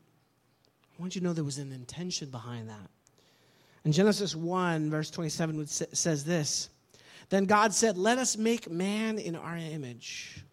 I 0.98 1.00
want 1.00 1.14
you 1.14 1.22
to 1.22 1.26
know 1.26 1.32
there 1.32 1.44
was 1.44 1.56
an 1.56 1.72
intention 1.72 2.28
behind 2.28 2.68
that. 2.68 2.90
In 3.86 3.92
Genesis 3.92 4.36
1, 4.36 4.90
verse 4.90 5.10
27, 5.10 5.66
says 5.66 6.24
this. 6.24 6.68
Then 7.28 7.44
God 7.44 7.74
said, 7.74 7.98
Let 7.98 8.18
us 8.18 8.36
make 8.36 8.70
man 8.70 9.18
in 9.18 9.36
our 9.36 9.56
image. 9.56 10.44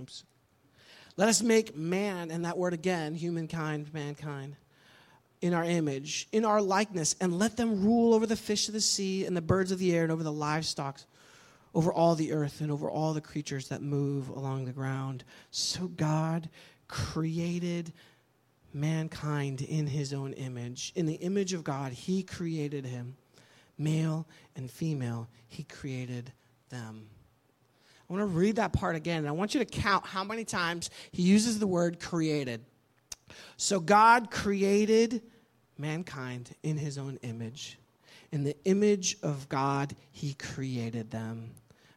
Oops. 0.00 0.24
Let 1.16 1.28
us 1.28 1.42
make 1.42 1.76
man, 1.76 2.30
and 2.30 2.44
that 2.44 2.56
word 2.56 2.72
again, 2.72 3.14
humankind, 3.14 3.92
mankind, 3.92 4.54
in 5.40 5.52
our 5.52 5.64
image, 5.64 6.28
in 6.30 6.44
our 6.44 6.62
likeness, 6.62 7.16
and 7.20 7.38
let 7.38 7.56
them 7.56 7.84
rule 7.84 8.14
over 8.14 8.24
the 8.24 8.36
fish 8.36 8.68
of 8.68 8.74
the 8.74 8.80
sea 8.80 9.24
and 9.24 9.36
the 9.36 9.42
birds 9.42 9.72
of 9.72 9.80
the 9.80 9.94
air 9.94 10.04
and 10.04 10.12
over 10.12 10.22
the 10.22 10.32
livestock, 10.32 11.00
over 11.74 11.92
all 11.92 12.14
the 12.14 12.32
earth 12.32 12.60
and 12.60 12.70
over 12.70 12.88
all 12.88 13.14
the 13.14 13.20
creatures 13.20 13.68
that 13.68 13.82
move 13.82 14.28
along 14.28 14.64
the 14.64 14.72
ground. 14.72 15.24
So 15.50 15.88
God 15.88 16.48
created 16.86 17.92
mankind 18.72 19.60
in 19.60 19.88
his 19.88 20.12
own 20.12 20.34
image. 20.34 20.92
In 20.94 21.06
the 21.06 21.14
image 21.14 21.52
of 21.52 21.64
God, 21.64 21.92
he 21.92 22.22
created 22.22 22.84
him 22.84 23.16
male 23.78 24.26
and 24.56 24.70
female, 24.70 25.28
he 25.48 25.62
created 25.62 26.32
them. 26.68 27.06
I 28.08 28.12
want 28.12 28.22
to 28.22 28.26
read 28.26 28.56
that 28.56 28.72
part 28.72 28.96
again, 28.96 29.18
and 29.18 29.28
I 29.28 29.32
want 29.32 29.54
you 29.54 29.60
to 29.60 29.66
count 29.66 30.06
how 30.06 30.24
many 30.24 30.44
times 30.44 30.90
he 31.12 31.22
uses 31.22 31.58
the 31.58 31.66
word 31.66 32.00
created. 32.00 32.64
So, 33.56 33.80
God 33.80 34.30
created 34.30 35.22
mankind 35.76 36.54
in 36.62 36.78
his 36.78 36.96
own 36.96 37.18
image. 37.22 37.78
In 38.32 38.44
the 38.44 38.56
image 38.64 39.16
of 39.22 39.48
God, 39.48 39.94
he 40.10 40.34
created 40.34 41.10
them. 41.10 41.50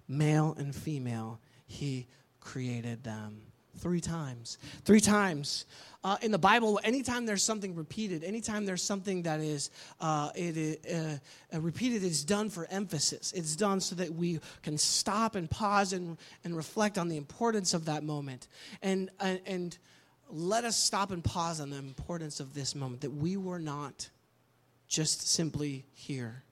Male 0.08 0.56
and 0.58 0.76
female, 0.76 1.40
he 1.66 2.08
created 2.42 3.04
them. 3.04 3.42
Three 3.78 4.02
times. 4.02 4.58
Three 4.84 5.00
times. 5.00 5.66
Uh, 6.04 6.18
in 6.22 6.32
the 6.32 6.40
Bible, 6.40 6.80
anytime 6.84 7.26
there's 7.26 7.44
something 7.44 7.76
repeated, 7.76 8.24
anytime 8.24 8.66
there's 8.66 8.82
something 8.82 9.22
that 9.22 9.40
is 9.40 9.70
uh, 10.00 10.32
it, 10.34 10.84
uh, 10.92 11.56
uh, 11.56 11.62
repeated, 11.62 12.04
it's 12.04 12.24
done 12.24 12.50
for 12.50 12.66
emphasis. 12.72 13.32
It's 13.34 13.56
done 13.56 13.80
so 13.80 13.96
that 13.96 14.12
we 14.14 14.40
can 14.64 14.78
stop 14.78 15.36
and 15.36 15.50
pause 15.50 15.94
and, 15.94 16.18
and 16.44 16.58
reflect 16.58 16.98
on 16.98 17.08
the 17.08 17.18
importance 17.18 17.76
of 17.76 17.86
that 17.86 18.04
moment. 18.04 18.48
And, 18.82 19.12
and, 19.20 19.40
and 19.46 19.78
let 20.30 20.66
us 20.66 20.76
stop 20.76 21.12
and 21.12 21.24
pause 21.24 21.62
on 21.62 21.70
the 21.70 21.78
importance 21.78 22.40
of 22.40 22.54
this 22.56 22.74
moment 22.74 23.02
that 23.02 23.12
we 23.12 23.38
were 23.38 23.60
not 23.60 24.10
just 24.88 25.28
simply 25.28 25.86
here, 25.94 26.44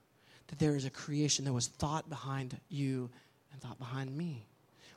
that 0.46 0.58
there 0.60 0.76
is 0.76 0.84
a 0.84 0.90
creation 0.90 1.44
that 1.44 1.52
was 1.52 1.66
thought 1.66 2.08
behind 2.08 2.58
you 2.68 3.10
and 3.52 3.60
thought 3.60 3.78
behind 3.78 4.16
me. 4.16 4.46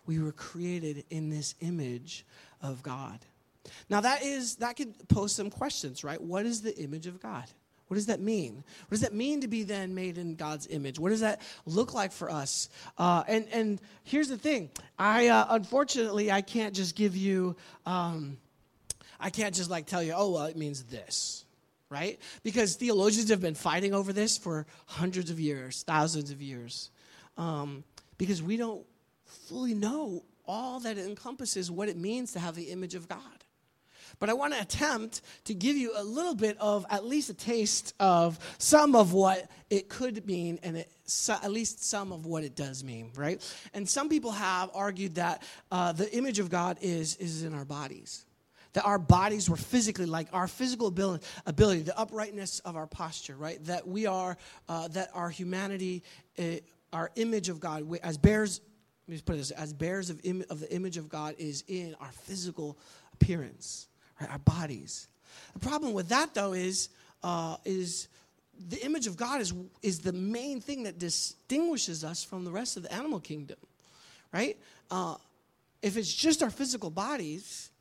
We 0.05 0.19
were 0.19 0.31
created 0.31 1.05
in 1.09 1.29
this 1.29 1.55
image 1.61 2.25
of 2.61 2.83
God. 2.83 3.19
Now 3.89 4.01
that 4.01 4.23
is 4.23 4.57
that 4.57 4.75
could 4.75 5.07
pose 5.07 5.31
some 5.33 5.49
questions, 5.49 6.03
right? 6.03 6.21
What 6.21 6.45
is 6.45 6.61
the 6.61 6.77
image 6.77 7.07
of 7.07 7.21
God? 7.21 7.45
What 7.87 7.95
does 7.95 8.07
that 8.07 8.21
mean? 8.21 8.55
What 8.55 8.89
does 8.89 9.01
that 9.01 9.13
mean 9.13 9.41
to 9.41 9.47
be 9.47 9.63
then 9.63 9.93
made 9.93 10.17
in 10.17 10.35
God's 10.35 10.67
image? 10.67 10.97
What 10.97 11.09
does 11.09 11.19
that 11.19 11.41
look 11.65 11.93
like 11.93 12.11
for 12.11 12.31
us? 12.31 12.69
Uh, 12.97 13.23
and 13.27 13.47
and 13.51 13.81
here's 14.03 14.29
the 14.29 14.37
thing: 14.37 14.69
I 14.97 15.27
uh, 15.27 15.45
unfortunately 15.49 16.31
I 16.31 16.41
can't 16.41 16.73
just 16.73 16.95
give 16.95 17.15
you, 17.15 17.55
um, 17.85 18.37
I 19.19 19.29
can't 19.29 19.53
just 19.53 19.69
like 19.69 19.85
tell 19.85 20.01
you, 20.01 20.13
oh 20.15 20.31
well, 20.31 20.45
it 20.45 20.57
means 20.57 20.83
this, 20.83 21.45
right? 21.89 22.19
Because 22.41 22.75
theologians 22.75 23.29
have 23.29 23.41
been 23.41 23.55
fighting 23.55 23.93
over 23.93 24.11
this 24.11 24.37
for 24.37 24.65
hundreds 24.85 25.29
of 25.29 25.39
years, 25.39 25.83
thousands 25.83 26.31
of 26.31 26.41
years, 26.41 26.89
um, 27.37 27.83
because 28.17 28.41
we 28.41 28.57
don't 28.57 28.83
fully 29.33 29.73
know 29.73 30.23
all 30.45 30.79
that 30.81 30.97
it 30.97 31.05
encompasses 31.05 31.71
what 31.71 31.89
it 31.89 31.97
means 31.97 32.33
to 32.33 32.39
have 32.39 32.55
the 32.55 32.71
image 32.71 32.95
of 32.95 33.07
God. 33.07 33.19
But 34.19 34.29
I 34.29 34.33
want 34.33 34.53
to 34.53 34.61
attempt 34.61 35.21
to 35.45 35.53
give 35.53 35.75
you 35.75 35.91
a 35.95 36.03
little 36.03 36.35
bit 36.35 36.57
of 36.59 36.85
at 36.89 37.05
least 37.05 37.29
a 37.29 37.33
taste 37.33 37.93
of 37.99 38.39
some 38.57 38.95
of 38.95 39.13
what 39.13 39.49
it 39.69 39.89
could 39.89 40.25
mean 40.25 40.59
and 40.63 40.77
it, 40.77 40.91
so, 41.05 41.33
at 41.33 41.51
least 41.51 41.83
some 41.83 42.11
of 42.11 42.25
what 42.25 42.43
it 42.43 42.55
does 42.55 42.83
mean, 42.83 43.11
right? 43.15 43.41
And 43.73 43.87
some 43.87 44.09
people 44.09 44.31
have 44.31 44.69
argued 44.73 45.15
that 45.15 45.43
uh, 45.71 45.91
the 45.91 46.11
image 46.15 46.39
of 46.39 46.49
God 46.49 46.77
is, 46.81 47.15
is 47.17 47.43
in 47.43 47.53
our 47.53 47.65
bodies. 47.65 48.25
That 48.73 48.85
our 48.85 48.97
bodies 48.97 49.49
were 49.49 49.57
physically 49.57 50.05
like 50.05 50.27
our 50.33 50.47
physical 50.47 50.87
ability, 50.87 51.83
the 51.83 51.97
uprightness 51.97 52.59
of 52.59 52.75
our 52.75 52.87
posture, 52.87 53.35
right? 53.35 53.63
That 53.65 53.87
we 53.87 54.07
are, 54.07 54.37
uh, 54.67 54.87
that 54.89 55.09
our 55.13 55.29
humanity, 55.29 56.03
uh, 56.39 56.43
our 56.91 57.11
image 57.15 57.49
of 57.49 57.59
God, 57.59 57.85
as 58.01 58.17
bears 58.17 58.61
let 59.05 59.09
me 59.09 59.15
just 59.15 59.25
put 59.25 59.35
it 59.35 59.39
this 59.39 59.51
as 59.51 59.73
bearers 59.73 60.09
of, 60.09 60.19
Im- 60.23 60.45
of 60.49 60.59
the 60.59 60.73
image 60.73 60.97
of 60.97 61.09
God 61.09 61.35
is 61.37 61.63
in 61.67 61.95
our 61.99 62.11
physical 62.11 62.77
appearance, 63.13 63.87
right? 64.19 64.29
Our 64.29 64.39
bodies. 64.39 65.07
The 65.53 65.59
problem 65.59 65.93
with 65.93 66.09
that, 66.09 66.33
though, 66.33 66.53
is, 66.53 66.89
uh, 67.21 67.57
is 67.65 68.07
the 68.69 68.83
image 68.85 69.07
of 69.07 69.17
God 69.17 69.41
is, 69.41 69.53
is 69.81 69.99
the 69.99 70.13
main 70.13 70.61
thing 70.61 70.83
that 70.83 70.99
distinguishes 70.99 72.03
us 72.03 72.23
from 72.23 72.45
the 72.45 72.51
rest 72.51 72.77
of 72.77 72.83
the 72.83 72.93
animal 72.93 73.19
kingdom, 73.19 73.57
right? 74.31 74.57
Uh, 74.89 75.15
if 75.81 75.97
it's 75.97 76.13
just 76.13 76.41
our 76.41 76.49
physical 76.49 76.89
bodies, 76.89 77.71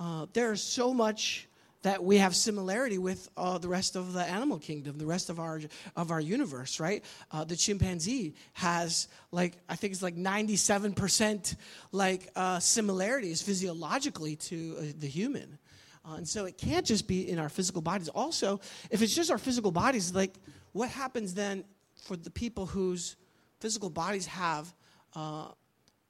uh, 0.00 0.26
there's 0.32 0.62
so 0.62 0.94
much 0.94 1.46
that 1.82 2.02
we 2.02 2.18
have 2.18 2.34
similarity 2.34 2.98
with 2.98 3.28
uh, 3.36 3.56
the 3.58 3.68
rest 3.68 3.94
of 3.94 4.12
the 4.12 4.22
animal 4.22 4.58
kingdom, 4.58 4.98
the 4.98 5.06
rest 5.06 5.30
of 5.30 5.38
our 5.38 5.60
of 5.94 6.10
our 6.10 6.20
universe, 6.20 6.80
right? 6.80 7.04
Uh, 7.30 7.44
the 7.44 7.54
chimpanzee 7.54 8.34
has 8.54 9.08
like 9.30 9.54
I 9.68 9.76
think 9.76 9.92
it's 9.92 10.02
like 10.02 10.16
ninety 10.16 10.56
seven 10.56 10.92
percent 10.92 11.54
like 11.92 12.30
uh, 12.34 12.58
similarities 12.58 13.42
physiologically 13.42 14.36
to 14.36 14.76
uh, 14.78 14.82
the 14.98 15.06
human, 15.06 15.58
uh, 16.04 16.14
and 16.16 16.28
so 16.28 16.46
it 16.46 16.58
can't 16.58 16.84
just 16.84 17.06
be 17.06 17.30
in 17.30 17.38
our 17.38 17.48
physical 17.48 17.80
bodies. 17.80 18.08
Also, 18.08 18.60
if 18.90 19.00
it's 19.00 19.14
just 19.14 19.30
our 19.30 19.38
physical 19.38 19.70
bodies, 19.70 20.14
like 20.14 20.34
what 20.72 20.90
happens 20.90 21.34
then 21.34 21.64
for 22.02 22.16
the 22.16 22.30
people 22.30 22.66
whose 22.66 23.16
physical 23.60 23.90
bodies 23.90 24.26
have 24.26 24.72
uh, 25.14 25.48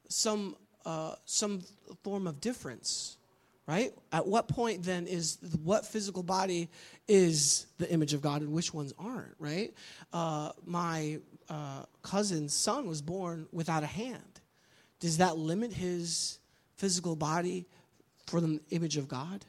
some, 0.09 0.57
some 1.25 1.61
form 2.03 2.27
of 2.27 2.41
difference, 2.41 3.18
right? 3.69 3.93
At 4.13 4.27
what 4.27 4.49
point 4.49 4.83
then 4.83 5.07
is 5.07 5.37
what 5.63 5.87
physical 5.87 6.23
body 6.23 6.71
is 7.07 7.67
the 7.77 7.89
image 7.93 8.15
of 8.15 8.23
God 8.23 8.41
and 8.41 8.51
which 8.51 8.73
ones 8.73 8.95
aren't, 8.99 9.35
right? 9.39 9.75
Uh, 10.11 10.53
my 10.65 11.21
uh, 11.51 11.83
cousin's 12.03 12.55
son 12.55 12.89
was 12.89 13.03
born 13.03 13.47
without 13.53 13.83
a 13.83 13.87
hand. 13.87 14.41
Does 15.01 15.19
that 15.19 15.37
limit 15.37 15.71
his 15.71 16.39
physical 16.77 17.15
body 17.15 17.67
for 18.27 18.41
the 18.41 18.59
image 18.71 18.97
of 18.97 19.07
God? 19.07 19.45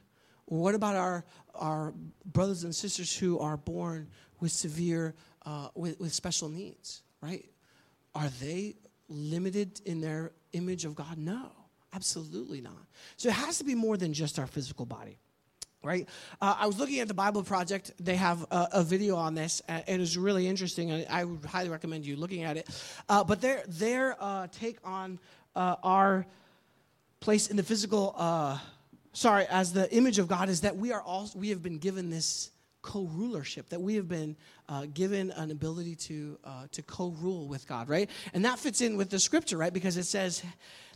What 0.45 0.75
about 0.75 0.95
our, 0.95 1.23
our 1.55 1.93
brothers 2.25 2.65
and 2.65 2.75
sisters 2.75 3.15
who 3.15 3.39
are 3.39 3.55
born 3.55 4.09
with 4.41 4.51
severe, 4.51 5.15
uh, 5.45 5.69
with, 5.75 5.97
with 5.97 6.13
special 6.13 6.49
needs, 6.49 7.03
right? 7.21 7.45
Are 8.13 8.29
they 8.41 8.75
limited 9.07 9.79
in 9.85 10.01
their 10.01 10.33
image 10.51 10.83
of 10.83 10.93
God? 10.93 11.17
No, 11.17 11.51
absolutely 11.93 12.61
not. 12.61 12.85
So 13.17 13.29
it 13.29 13.35
has 13.35 13.57
to 13.59 13.63
be 13.63 13.75
more 13.75 13.97
than 13.97 14.13
just 14.13 14.39
our 14.39 14.47
physical 14.47 14.85
body 14.85 15.19
right? 15.83 16.07
Uh, 16.41 16.55
I 16.59 16.67
was 16.67 16.77
looking 16.77 16.99
at 16.99 17.07
the 17.07 17.13
Bible 17.13 17.43
Project. 17.43 17.91
They 17.99 18.15
have 18.15 18.45
a, 18.51 18.67
a 18.73 18.83
video 18.83 19.15
on 19.15 19.33
this, 19.33 19.61
and 19.67 19.83
it 19.87 20.01
is 20.01 20.17
really 20.17 20.47
interesting. 20.47 20.91
And 20.91 21.05
I 21.09 21.23
would 21.23 21.45
highly 21.45 21.69
recommend 21.69 22.05
you 22.05 22.15
looking 22.15 22.43
at 22.43 22.57
it. 22.57 22.69
Uh, 23.07 23.23
but 23.23 23.41
their 23.41 23.63
their 23.67 24.15
uh, 24.19 24.47
take 24.51 24.77
on 24.83 25.19
uh, 25.55 25.75
our 25.83 26.25
place 27.19 27.47
in 27.47 27.57
the 27.57 27.63
physical, 27.63 28.13
uh, 28.17 28.57
sorry, 29.13 29.45
as 29.49 29.73
the 29.73 29.91
image 29.93 30.19
of 30.19 30.27
God 30.27 30.49
is 30.49 30.61
that 30.61 30.75
we 30.75 30.91
are 30.91 31.01
all 31.01 31.29
we 31.35 31.49
have 31.49 31.61
been 31.61 31.77
given 31.77 32.09
this 32.09 32.51
co-rulership 32.81 33.67
that 33.69 33.81
we 33.81 33.95
have 33.95 34.07
been 34.07 34.37
uh, 34.69 34.85
given 34.93 35.31
an 35.31 35.51
ability 35.51 35.95
to 35.95 36.39
uh, 36.45 36.65
to 36.71 36.81
co-rule 36.83 37.45
with 37.45 37.67
god 37.67 37.89
right 37.89 38.09
and 38.33 38.45
that 38.45 38.57
fits 38.57 38.79
in 38.79 38.95
with 38.95 39.09
the 39.09 39.19
scripture 39.19 39.57
right 39.57 39.73
because 39.73 39.97
it 39.97 40.05
says 40.05 40.41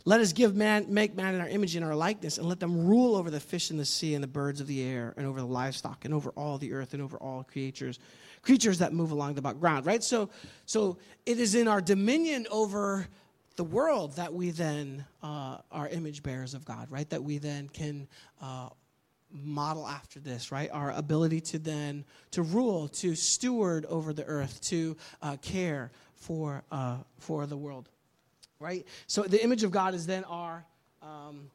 let 0.06 0.20
us 0.20 0.32
give 0.32 0.54
man 0.54 0.86
make 0.88 1.14
man 1.14 1.34
in 1.34 1.40
our 1.40 1.48
image 1.48 1.76
and 1.76 1.84
our 1.84 1.94
likeness 1.94 2.38
and 2.38 2.48
let 2.48 2.60
them 2.60 2.86
rule 2.86 3.16
over 3.16 3.30
the 3.30 3.40
fish 3.40 3.70
in 3.70 3.76
the 3.76 3.84
sea 3.84 4.14
and 4.14 4.22
the 4.22 4.28
birds 4.28 4.60
of 4.60 4.66
the 4.66 4.82
air 4.82 5.14
and 5.16 5.26
over 5.26 5.40
the 5.40 5.46
livestock 5.46 6.04
and 6.04 6.12
over 6.12 6.30
all 6.30 6.58
the 6.58 6.72
earth 6.72 6.92
and 6.92 7.02
over 7.02 7.16
all 7.16 7.44
creatures 7.44 7.98
creatures 8.42 8.78
that 8.78 8.92
move 8.92 9.10
along 9.10 9.34
the 9.34 9.40
ground 9.40 9.86
right? 9.86 10.02
So 10.02 10.30
so 10.66 10.98
it 11.24 11.38
is 11.38 11.54
in 11.54 11.68
our 11.68 11.80
dominion 11.80 12.46
over 12.50 13.06
the 13.56 13.64
world 13.64 14.16
that 14.16 14.34
we 14.34 14.50
then 14.50 15.04
uh, 15.22 15.58
are 15.70 15.88
image 15.88 16.22
bearers 16.22 16.54
of 16.54 16.64
god 16.64 16.90
right? 16.90 17.08
That 17.10 17.22
we 17.22 17.38
then 17.38 17.68
can 17.68 18.06
uh, 18.42 18.68
model 19.30 19.86
after 19.86 20.20
this 20.20 20.52
right? 20.52 20.70
Our 20.70 20.92
ability 20.92 21.40
to 21.40 21.58
then 21.58 22.04
to 22.32 22.42
rule 22.42 22.88
to 22.88 23.14
steward 23.14 23.86
over 23.86 24.12
the 24.12 24.24
earth 24.24 24.60
to 24.64 24.96
uh, 25.22 25.36
care 25.40 25.92
for 26.14 26.62
uh, 26.70 26.98
for 27.18 27.46
the 27.46 27.56
world 27.56 27.88
right? 28.64 28.86
So 29.06 29.22
the 29.22 29.42
image 29.42 29.62
of 29.62 29.70
god 29.70 29.94
is 29.94 30.06
then 30.06 30.24
our 30.24 30.64
um, 31.02 31.50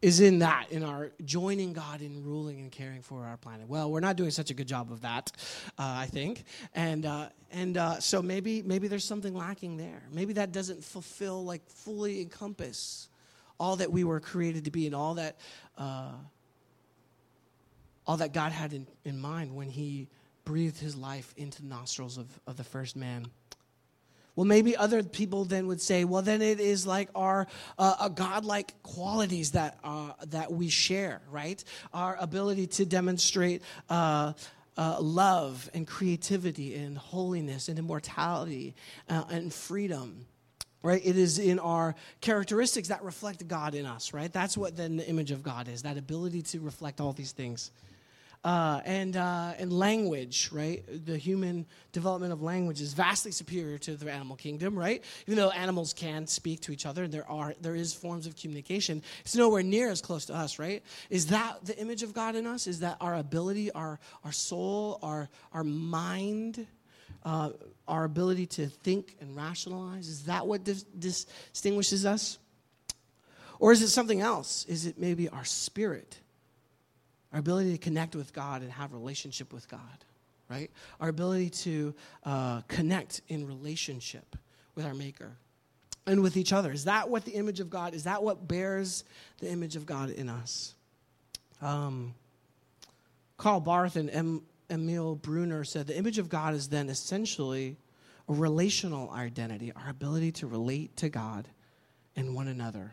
is 0.00 0.20
in 0.20 0.38
that 0.38 0.66
in 0.70 0.84
our 0.84 1.10
joining 1.24 1.72
god 1.72 2.00
in 2.00 2.22
ruling 2.22 2.60
and 2.60 2.70
caring 2.70 3.02
for 3.02 3.24
our 3.24 3.36
planet. 3.36 3.68
Well 3.68 3.90
we're 3.90 4.00
not 4.00 4.16
doing 4.16 4.30
such 4.30 4.50
a 4.50 4.54
good 4.54 4.68
job 4.68 4.92
of 4.92 5.00
that 5.02 5.32
uh, 5.78 5.96
i 6.04 6.06
think. 6.06 6.44
And 6.74 7.04
uh, 7.04 7.28
and 7.50 7.76
uh, 7.76 8.00
so 8.00 8.22
maybe 8.22 8.62
maybe 8.62 8.88
there's 8.88 9.04
something 9.04 9.34
lacking 9.34 9.76
there. 9.76 10.02
Maybe 10.12 10.32
that 10.34 10.52
doesn't 10.52 10.84
fulfill 10.84 11.44
like 11.44 11.68
fully 11.68 12.20
encompass 12.20 13.08
all 13.58 13.76
that 13.76 13.90
we 13.90 14.04
were 14.04 14.20
created 14.20 14.64
to 14.64 14.70
be 14.70 14.86
and 14.86 14.94
all 14.94 15.14
that 15.14 15.38
uh, 15.78 16.12
all 18.06 18.16
that 18.18 18.32
God 18.32 18.52
had 18.52 18.72
in, 18.72 18.86
in 19.04 19.18
mind 19.18 19.54
when 19.54 19.68
he 19.68 20.08
breathed 20.44 20.78
his 20.78 20.94
life 20.94 21.32
into 21.36 21.62
the 21.62 21.68
nostrils 21.68 22.18
of, 22.18 22.26
of 22.46 22.56
the 22.56 22.64
first 22.64 22.96
man. 22.96 23.26
Well, 24.36 24.44
maybe 24.44 24.76
other 24.76 25.02
people 25.02 25.44
then 25.44 25.68
would 25.68 25.80
say, 25.80 26.04
well, 26.04 26.22
then 26.22 26.42
it 26.42 26.58
is 26.58 26.86
like 26.86 27.08
our 27.14 27.46
uh, 27.78 28.08
godlike 28.08 28.82
qualities 28.82 29.52
that 29.52 29.78
uh, 29.84 30.12
that 30.28 30.52
we 30.52 30.68
share, 30.68 31.20
right? 31.30 31.62
Our 31.92 32.16
ability 32.18 32.66
to 32.68 32.84
demonstrate 32.84 33.62
uh, 33.88 34.32
uh 34.76 35.00
love 35.00 35.70
and 35.72 35.86
creativity 35.86 36.74
and 36.74 36.98
holiness 36.98 37.68
and 37.68 37.78
immortality 37.78 38.74
uh, 39.08 39.24
and 39.30 39.52
freedom 39.52 40.26
right? 40.82 41.00
It 41.02 41.16
is 41.16 41.38
in 41.38 41.58
our 41.60 41.94
characteristics 42.20 42.88
that 42.88 43.02
reflect 43.02 43.46
god 43.48 43.74
in 43.74 43.86
us 43.86 44.12
right? 44.12 44.32
That's 44.32 44.56
what 44.56 44.76
then 44.76 44.96
the 44.96 45.08
image 45.08 45.30
of 45.30 45.44
god 45.44 45.68
is 45.68 45.82
that 45.82 45.96
ability 45.96 46.42
to 46.42 46.60
reflect 46.60 47.00
all 47.00 47.12
these 47.12 47.30
things 47.30 47.70
uh, 48.44 48.82
and, 48.84 49.16
uh, 49.16 49.54
and 49.58 49.72
language, 49.72 50.50
right? 50.52 50.84
The 51.06 51.16
human 51.16 51.64
development 51.92 52.32
of 52.32 52.42
language 52.42 52.82
is 52.82 52.92
vastly 52.92 53.32
superior 53.32 53.78
to 53.78 53.96
the 53.96 54.12
animal 54.12 54.36
kingdom, 54.36 54.78
right? 54.78 55.02
Even 55.26 55.36
though 55.36 55.50
animals 55.50 55.94
can 55.94 56.26
speak 56.26 56.60
to 56.62 56.72
each 56.72 56.84
other 56.84 57.04
and 57.04 57.12
there 57.12 57.28
are 57.28 57.54
there 57.62 57.74
is 57.74 57.94
forms 57.94 58.26
of 58.26 58.36
communication, 58.36 59.02
it's 59.20 59.34
nowhere 59.34 59.62
near 59.62 59.88
as 59.88 60.02
close 60.02 60.26
to 60.26 60.34
us, 60.34 60.58
right? 60.58 60.82
Is 61.08 61.28
that 61.28 61.64
the 61.64 61.76
image 61.78 62.02
of 62.02 62.12
God 62.12 62.36
in 62.36 62.46
us? 62.46 62.66
Is 62.66 62.80
that 62.80 62.98
our 63.00 63.14
ability, 63.14 63.70
our 63.72 63.98
our 64.24 64.32
soul, 64.32 64.98
our 65.02 65.30
our 65.52 65.64
mind, 65.64 66.66
uh, 67.24 67.50
our 67.88 68.04
ability 68.04 68.46
to 68.46 68.66
think 68.66 69.16
and 69.22 69.34
rationalize? 69.34 70.06
Is 70.06 70.24
that 70.24 70.46
what 70.46 70.64
dis- 70.64 70.84
distinguishes 70.98 72.04
us? 72.04 72.38
Or 73.58 73.72
is 73.72 73.80
it 73.80 73.88
something 73.88 74.20
else? 74.20 74.66
Is 74.68 74.84
it 74.84 74.98
maybe 74.98 75.30
our 75.30 75.44
spirit? 75.44 76.18
Our 77.34 77.40
ability 77.40 77.72
to 77.72 77.78
connect 77.78 78.14
with 78.14 78.32
God 78.32 78.62
and 78.62 78.70
have 78.70 78.92
relationship 78.92 79.52
with 79.52 79.68
God, 79.68 79.80
right? 80.48 80.70
Our 81.00 81.08
ability 81.08 81.50
to 81.50 81.94
uh, 82.22 82.60
connect 82.68 83.22
in 83.26 83.44
relationship 83.44 84.36
with 84.76 84.86
our 84.86 84.94
Maker 84.94 85.32
and 86.06 86.22
with 86.22 86.36
each 86.36 86.52
other. 86.52 86.70
Is 86.70 86.84
that 86.84 87.08
what 87.08 87.24
the 87.24 87.32
image 87.32 87.58
of 87.58 87.68
God, 87.68 87.92
is 87.92 88.04
that 88.04 88.22
what 88.22 88.46
bears 88.46 89.02
the 89.40 89.50
image 89.50 89.74
of 89.74 89.84
God 89.84 90.10
in 90.10 90.28
us? 90.28 90.76
Um, 91.60 92.14
Karl 93.36 93.58
Barth 93.58 93.96
and 93.96 94.08
M- 94.10 94.42
Emil 94.70 95.16
Brunner 95.16 95.64
said 95.64 95.88
the 95.88 95.98
image 95.98 96.18
of 96.18 96.28
God 96.28 96.54
is 96.54 96.68
then 96.68 96.88
essentially 96.88 97.76
a 98.28 98.32
relational 98.32 99.10
identity, 99.10 99.72
our 99.72 99.90
ability 99.90 100.30
to 100.32 100.46
relate 100.46 100.96
to 100.98 101.08
God 101.08 101.48
and 102.14 102.32
one 102.32 102.46
another, 102.46 102.92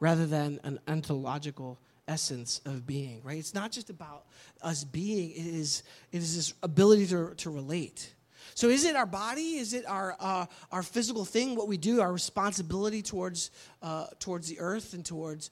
rather 0.00 0.24
than 0.24 0.58
an 0.64 0.80
ontological 0.88 1.78
essence 2.06 2.60
of 2.64 2.86
being, 2.86 3.20
right? 3.22 3.38
It's 3.38 3.54
not 3.54 3.72
just 3.72 3.90
about 3.90 4.24
us 4.62 4.84
being, 4.84 5.30
it 5.30 5.46
is, 5.46 5.82
it 6.12 6.18
is 6.18 6.36
this 6.36 6.54
ability 6.62 7.06
to, 7.08 7.34
to 7.36 7.50
relate. 7.50 8.14
So 8.54 8.68
is 8.68 8.84
it 8.84 8.94
our 8.94 9.06
body? 9.06 9.56
Is 9.56 9.72
it 9.72 9.86
our, 9.86 10.16
uh, 10.20 10.46
our 10.70 10.82
physical 10.82 11.24
thing, 11.24 11.56
what 11.56 11.66
we 11.66 11.76
do, 11.76 12.00
our 12.00 12.12
responsibility 12.12 13.02
towards, 13.02 13.50
uh, 13.82 14.06
towards 14.18 14.48
the 14.48 14.60
earth 14.60 14.92
and 14.92 15.04
towards 15.04 15.50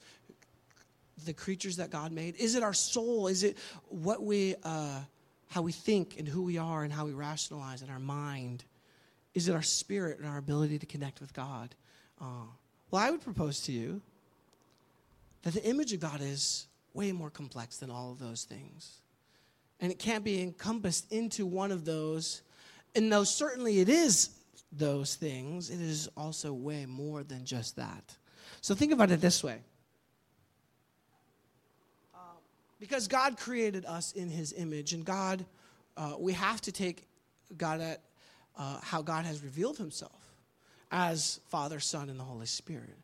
the 1.25 1.33
creatures 1.33 1.77
that 1.77 1.89
God 1.89 2.11
made? 2.11 2.35
Is 2.35 2.55
it 2.55 2.63
our 2.63 2.73
soul? 2.73 3.27
Is 3.27 3.43
it 3.43 3.57
what 3.87 4.23
we, 4.23 4.55
uh, 4.63 5.01
how 5.49 5.61
we 5.61 5.71
think 5.71 6.17
and 6.19 6.27
who 6.27 6.43
we 6.43 6.57
are 6.57 6.83
and 6.83 6.93
how 6.93 7.05
we 7.05 7.13
rationalize 7.13 7.81
and 7.81 7.91
our 7.91 7.99
mind? 7.99 8.63
Is 9.33 9.47
it 9.47 9.55
our 9.55 9.61
spirit 9.63 10.19
and 10.19 10.27
our 10.27 10.37
ability 10.37 10.79
to 10.79 10.85
connect 10.85 11.19
with 11.19 11.33
God? 11.33 11.75
Uh, 12.21 12.45
well, 12.91 13.01
I 13.01 13.09
would 13.09 13.21
propose 13.21 13.61
to 13.61 13.71
you 13.71 14.01
that 15.43 15.53
the 15.53 15.63
image 15.63 15.93
of 15.93 15.99
God 15.99 16.21
is 16.21 16.67
way 16.93 17.11
more 17.11 17.29
complex 17.29 17.77
than 17.77 17.89
all 17.89 18.11
of 18.11 18.19
those 18.19 18.43
things. 18.43 19.01
And 19.79 19.91
it 19.91 19.99
can't 19.99 20.23
be 20.23 20.41
encompassed 20.41 21.11
into 21.11 21.45
one 21.45 21.71
of 21.71 21.85
those. 21.85 22.41
And 22.95 23.11
though 23.11 23.23
certainly 23.23 23.79
it 23.79 23.89
is 23.89 24.29
those 24.71 25.15
things, 25.15 25.69
it 25.69 25.81
is 25.81 26.09
also 26.15 26.53
way 26.53 26.85
more 26.85 27.23
than 27.23 27.45
just 27.45 27.75
that. 27.75 28.15
So 28.61 28.73
think 28.73 28.93
about 28.93 29.11
it 29.11 29.21
this 29.21 29.43
way. 29.43 29.59
Because 32.79 33.07
God 33.07 33.37
created 33.37 33.85
us 33.85 34.11
in 34.11 34.29
his 34.29 34.51
image, 34.51 34.91
and 34.91 35.05
God, 35.05 35.45
uh, 35.95 36.15
we 36.19 36.33
have 36.33 36.59
to 36.61 36.71
take 36.73 37.07
God 37.55 37.79
at 37.79 38.01
uh, 38.57 38.79
how 38.81 39.01
God 39.01 39.25
has 39.25 39.41
revealed 39.41 39.77
himself 39.77 40.19
as 40.91 41.39
Father, 41.47 41.79
Son, 41.79 42.09
and 42.09 42.19
the 42.19 42.25
Holy 42.25 42.45
Spirit, 42.45 42.97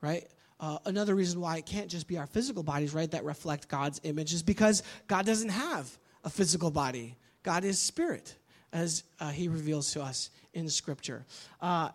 right? 0.00 0.26
Uh, 0.58 0.78
another 0.86 1.14
reason 1.14 1.40
why 1.40 1.58
it 1.58 1.66
can't 1.66 1.88
just 1.88 2.06
be 2.08 2.16
our 2.16 2.26
physical 2.26 2.62
bodies, 2.62 2.94
right, 2.94 3.10
that 3.10 3.24
reflect 3.24 3.68
God's 3.68 4.00
image 4.04 4.32
is 4.32 4.42
because 4.42 4.82
God 5.06 5.26
doesn't 5.26 5.50
have 5.50 5.98
a 6.24 6.30
physical 6.30 6.70
body. 6.70 7.16
God 7.42 7.64
is 7.64 7.78
spirit, 7.78 8.34
as 8.72 9.04
uh, 9.20 9.30
he 9.30 9.48
reveals 9.48 9.92
to 9.92 10.02
us 10.02 10.30
in 10.54 10.68
Scripture. 10.68 11.26
Uh, 11.60 11.90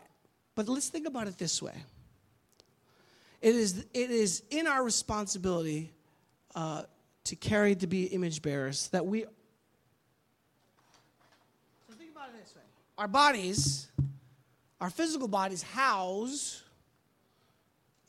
but 0.55 0.67
let's 0.69 0.89
think 0.89 1.07
about 1.07 1.27
it 1.27 1.37
this 1.37 1.61
way 1.61 1.73
it 3.41 3.55
is, 3.55 3.85
it 3.93 4.11
is 4.11 4.43
in 4.51 4.67
our 4.67 4.83
responsibility 4.83 5.91
uh, 6.53 6.83
to 7.23 7.35
carry, 7.35 7.75
to 7.75 7.87
be 7.87 8.03
image 8.05 8.41
bearers, 8.41 8.89
that 8.89 9.05
we. 9.05 9.21
So 9.21 9.29
think 11.97 12.11
about 12.11 12.29
it 12.29 12.43
this 12.43 12.55
way 12.55 12.61
our 12.97 13.07
bodies, 13.07 13.87
our 14.79 14.91
physical 14.91 15.27
bodies, 15.27 15.63
house 15.63 16.61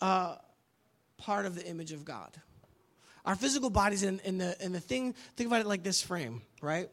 uh, 0.03 0.37
part 1.17 1.47
of 1.47 1.55
the 1.55 1.65
image 1.67 1.93
of 1.93 2.05
God. 2.05 2.31
Our 3.25 3.37
physical 3.37 3.71
bodies 3.71 4.03
in, 4.03 4.21
in, 4.25 4.39
the, 4.39 4.57
in 4.63 4.73
the 4.73 4.81
thing, 4.81 5.15
think 5.37 5.47
about 5.47 5.61
it 5.61 5.67
like 5.67 5.85
this 5.85 6.03
frame, 6.03 6.43
right? 6.61 6.91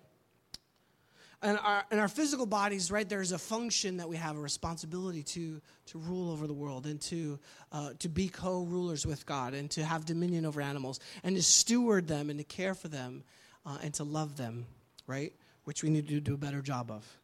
and 1.42 1.58
our, 1.58 1.84
and 1.90 2.00
our 2.00 2.08
physical 2.08 2.46
bodies, 2.46 2.92
right, 2.92 3.08
there's 3.08 3.32
a 3.32 3.38
function 3.38 3.98
that 3.98 4.10
we 4.10 4.18
have, 4.18 4.38
a 4.38 4.40
responsibility 4.40 5.24
to, 5.24 5.62
to 5.88 5.98
rule 5.98 6.32
over 6.32 6.48
the 6.48 6.54
world 6.54 6.86
and 6.86 7.00
to, 7.02 7.40
uh, 7.72 7.92
to 8.00 8.10
be 8.10 8.28
co 8.28 8.64
rulers 8.64 9.06
with 9.06 9.26
God 9.26 9.54
and 9.54 9.72
to 9.72 9.84
have 9.84 10.06
dominion 10.06 10.46
over 10.46 10.62
animals 10.62 11.00
and 11.24 11.36
to 11.36 11.44
steward 11.44 12.08
them 12.08 12.30
and 12.30 12.40
to 12.40 12.44
care 12.44 12.74
for 12.74 12.90
them 12.90 13.24
uh, 13.66 13.78
and 13.82 13.94
to 13.96 14.04
love 14.04 14.36
them, 14.36 14.66
right, 15.08 15.34
which 15.64 15.82
we 15.82 15.90
need 15.90 16.08
to 16.10 16.20
do 16.20 16.34
a 16.34 16.38
better 16.38 16.62
job 16.62 16.92
of. 16.92 17.20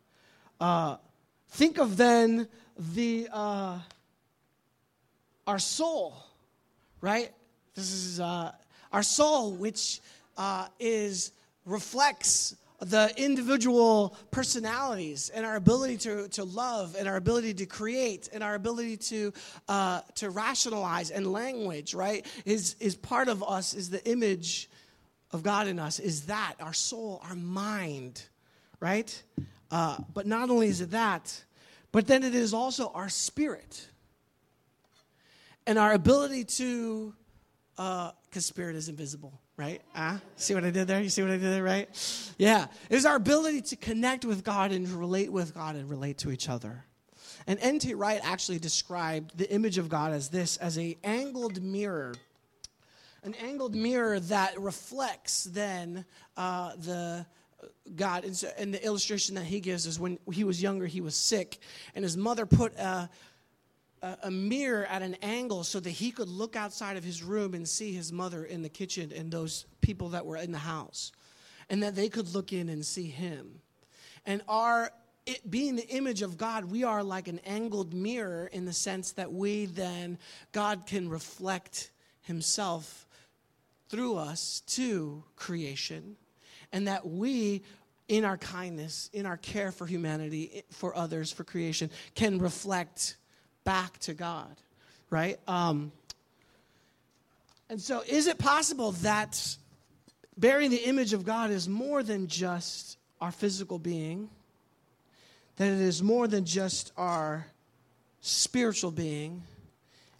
Uh, 0.59 0.97
think 1.49 1.77
of 1.77 1.97
then 1.97 2.47
the, 2.77 3.27
uh, 3.33 3.79
our 5.47 5.59
soul, 5.59 6.15
right? 7.01 7.31
This 7.75 7.91
is 7.91 8.19
uh, 8.19 8.51
our 8.91 9.03
soul, 9.03 9.53
which 9.53 10.01
uh, 10.37 10.67
is 10.79 11.31
reflects 11.65 12.55
the 12.79 13.11
individual 13.17 14.15
personalities 14.31 15.29
and 15.33 15.45
our 15.45 15.55
ability 15.55 15.97
to, 15.97 16.27
to 16.29 16.43
love 16.43 16.95
and 16.97 17.07
our 17.07 17.15
ability 17.15 17.53
to 17.53 17.65
create 17.65 18.29
and 18.33 18.43
our 18.43 18.55
ability 18.55 18.97
to, 18.97 19.33
uh, 19.69 20.01
to 20.15 20.29
rationalize 20.29 21.09
and 21.09 21.31
language, 21.31 21.93
right, 21.93 22.25
is, 22.43 22.75
is 22.79 22.95
part 22.95 23.27
of 23.27 23.43
us, 23.43 23.73
is 23.73 23.89
the 23.89 24.05
image 24.09 24.69
of 25.31 25.41
God 25.41 25.67
in 25.67 25.79
us, 25.79 25.99
is 25.99 26.25
that, 26.27 26.55
our 26.59 26.73
soul, 26.73 27.21
our 27.27 27.35
mind, 27.35 28.21
right? 28.79 29.23
Uh, 29.71 29.97
but 30.13 30.27
not 30.27 30.49
only 30.49 30.67
is 30.67 30.81
it 30.81 30.91
that, 30.91 31.43
but 31.91 32.07
then 32.07 32.23
it 32.23 32.35
is 32.35 32.53
also 32.53 32.91
our 32.93 33.09
spirit 33.09 33.87
and 35.67 35.79
our 35.79 35.93
ability 35.93 36.45
to, 36.45 37.13
because 37.75 38.13
uh, 38.35 38.39
spirit 38.39 38.75
is 38.75 38.89
invisible 38.89 39.39
right? 39.57 39.81
Ah, 39.95 40.19
see 40.35 40.53
what 40.53 40.63
I 40.63 40.71
did 40.71 40.87
there? 40.87 41.01
You 41.01 41.09
see 41.09 41.21
what 41.21 41.31
I 41.31 41.37
did 41.37 41.53
there, 41.53 41.63
right? 41.63 41.89
Yeah. 42.37 42.67
It 42.89 42.95
is 42.95 43.05
our 43.05 43.15
ability 43.15 43.61
to 43.61 43.75
connect 43.75 44.25
with 44.25 44.43
God 44.43 44.71
and 44.71 44.87
relate 44.89 45.31
with 45.31 45.53
God 45.53 45.75
and 45.75 45.89
relate 45.89 46.17
to 46.19 46.31
each 46.31 46.49
other. 46.49 46.85
And 47.47 47.59
N.T. 47.59 47.93
Wright 47.93 48.19
actually 48.23 48.59
described 48.59 49.37
the 49.37 49.49
image 49.51 49.77
of 49.77 49.87
God 49.87 50.11
as 50.11 50.29
this 50.29 50.57
as 50.57 50.77
a 50.77 50.97
angled 51.03 51.61
mirror. 51.61 52.15
An 53.23 53.33
angled 53.35 53.75
mirror 53.75 54.19
that 54.19 54.59
reflects 54.59 55.45
then 55.45 56.05
uh, 56.37 56.75
the 56.77 57.25
God. 57.95 58.23
And, 58.23 58.35
so, 58.35 58.49
and, 58.57 58.73
the 58.73 58.83
illustration 58.83 59.35
that 59.35 59.45
he 59.45 59.59
gives 59.59 59.85
is 59.85 59.99
when 59.99 60.19
he 60.31 60.43
was 60.43 60.61
younger, 60.61 60.85
he 60.85 61.01
was 61.01 61.15
sick, 61.15 61.59
and 61.95 62.03
his 62.03 62.17
mother 62.17 62.45
put 62.45 62.75
a, 62.77 63.09
a, 64.01 64.17
a 64.23 64.31
mirror 64.31 64.85
at 64.85 65.01
an 65.01 65.15
angle 65.21 65.63
so 65.63 65.79
that 65.79 65.89
he 65.89 66.11
could 66.11 66.29
look 66.29 66.55
outside 66.55 66.97
of 66.97 67.03
his 67.03 67.23
room 67.23 67.53
and 67.53 67.67
see 67.67 67.93
his 67.93 68.11
mother 68.11 68.45
in 68.45 68.61
the 68.61 68.69
kitchen 68.69 69.11
and 69.15 69.31
those 69.31 69.65
people 69.81 70.09
that 70.09 70.25
were 70.25 70.37
in 70.37 70.51
the 70.51 70.57
house, 70.57 71.11
and 71.69 71.83
that 71.83 71.95
they 71.95 72.09
could 72.09 72.33
look 72.33 72.53
in 72.53 72.69
and 72.69 72.85
see 72.85 73.07
him. 73.07 73.61
And 74.25 74.41
our 74.47 74.91
it 75.25 75.49
being 75.49 75.75
the 75.75 75.87
image 75.87 76.21
of 76.21 76.37
God, 76.37 76.65
we 76.65 76.83
are 76.83 77.03
like 77.03 77.27
an 77.27 77.39
angled 77.45 77.93
mirror 77.93 78.47
in 78.47 78.65
the 78.65 78.73
sense 78.73 79.13
that 79.13 79.31
we 79.31 79.65
then, 79.65 80.19
God 80.51 80.85
can 80.85 81.09
reflect 81.09 81.91
Himself 82.21 83.07
through 83.89 84.17
us 84.17 84.61
to 84.67 85.23
creation, 85.35 86.15
and 86.71 86.87
that 86.87 87.07
we, 87.07 87.63
in 88.07 88.23
our 88.23 88.37
kindness, 88.37 89.09
in 89.13 89.25
our 89.25 89.37
care 89.37 89.71
for 89.71 89.87
humanity, 89.87 90.63
for 90.69 90.95
others, 90.95 91.31
for 91.31 91.43
creation, 91.43 91.89
can 92.13 92.37
reflect 92.39 93.17
back 93.65 93.99
to 93.99 94.13
God, 94.13 94.55
right? 95.09 95.37
Um, 95.47 95.91
and 97.69 97.81
so, 97.81 98.01
is 98.07 98.27
it 98.27 98.37
possible 98.37 98.93
that 98.93 99.57
bearing 100.37 100.69
the 100.69 100.87
image 100.87 101.11
of 101.11 101.25
God 101.25 101.51
is 101.51 101.67
more 101.67 102.03
than 102.03 102.27
just 102.27 102.97
our 103.19 103.31
physical 103.31 103.79
being? 103.79 104.29
That 105.57 105.69
it 105.69 105.81
is 105.81 106.01
more 106.01 106.27
than 106.27 106.45
just 106.45 106.93
our 106.95 107.47
spiritual 108.21 108.91
being, 108.91 109.43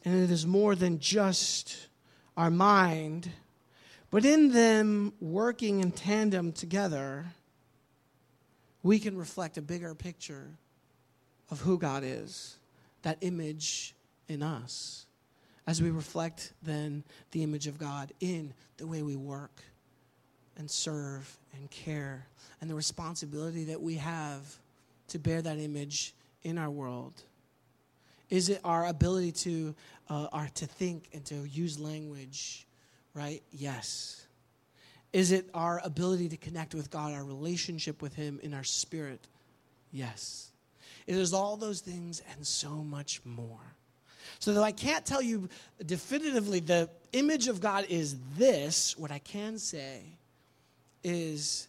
and 0.04 0.24
it 0.24 0.32
is 0.32 0.46
more 0.46 0.76
than 0.76 1.00
just 1.00 1.88
our 2.36 2.50
mind, 2.50 3.30
but 4.12 4.26
in 4.26 4.52
them 4.52 5.14
working 5.20 5.82
in 5.82 5.92
tandem 5.92 6.52
together, 6.52 7.26
we 8.84 9.00
can 9.00 9.18
reflect 9.18 9.58
a 9.58 9.62
bigger 9.62 9.96
picture 9.96 10.48
of 11.50 11.62
who 11.62 11.78
God 11.78 12.04
is 12.04 12.58
that 13.06 13.20
image 13.22 13.94
in 14.28 14.42
us 14.42 15.06
as 15.68 15.80
we 15.80 15.92
reflect 15.92 16.54
then 16.64 17.04
the 17.32 17.44
image 17.44 17.68
of 17.68 17.78
God 17.78 18.12
in 18.20 18.52
the 18.78 18.88
way 18.88 19.04
we 19.04 19.16
work 19.16 19.62
and 20.58 20.70
serve 20.70 21.38
and 21.54 21.70
care 21.70 22.26
and 22.60 22.70
the 22.70 22.74
responsibility 22.74 23.66
that 23.66 23.80
we 23.80 23.96
have 23.96 24.42
to 25.10 25.20
bear 25.20 25.40
that 25.44 25.60
image 25.60 26.16
in 26.42 26.58
our 26.58 26.72
world? 26.72 27.14
Is 28.32 28.50
it 28.50 28.60
our 28.64 28.88
ability 28.88 29.34
to, 29.34 29.76
uh, 30.10 30.28
our, 30.34 30.48
to 30.56 30.66
think 30.66 31.10
and 31.14 31.24
to 31.26 31.46
use 31.46 31.80
language, 31.80 32.66
right? 33.14 33.44
Yes. 33.52 34.26
Is 35.14 35.32
it 35.32 35.48
our 35.54 35.80
ability 35.84 36.30
to 36.30 36.38
connect 36.38 36.74
with 36.74 36.90
God, 36.90 37.14
our 37.14 37.24
relationship 37.24 38.02
with 38.02 38.16
Him 38.16 38.40
in 38.42 38.56
our 38.56 38.64
spirit? 38.64 39.28
Yes. 39.92 40.50
It 41.08 41.16
is 41.16 41.34
all 41.34 41.58
those 41.58 41.82
things 41.82 42.22
and 42.34 42.46
so 42.46 42.70
much 42.70 43.22
more. 43.26 43.60
So, 44.40 44.54
though 44.54 44.64
I 44.64 44.72
can't 44.72 45.06
tell 45.06 45.22
you 45.22 45.50
definitively 45.86 46.60
the 46.60 46.90
image 47.14 47.48
of 47.48 47.62
God 47.62 47.86
is 47.90 48.18
this, 48.38 48.98
what 48.98 49.12
I 49.12 49.20
can 49.20 49.58
say 49.58 50.02
is 51.04 51.68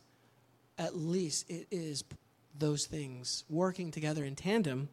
at 0.78 0.96
least 0.96 1.50
it 1.50 1.66
is 1.70 2.04
those 2.58 2.86
things 2.86 3.44
working 3.48 3.90
together 3.90 4.24
in 4.24 4.34
tandem 4.34 4.88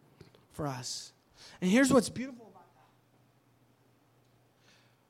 for 0.51 0.67
us. 0.67 1.13
And 1.61 1.69
here's 1.69 1.91
what's 1.91 2.09
beautiful 2.09 2.47
about 2.51 2.65
that. 2.75 2.87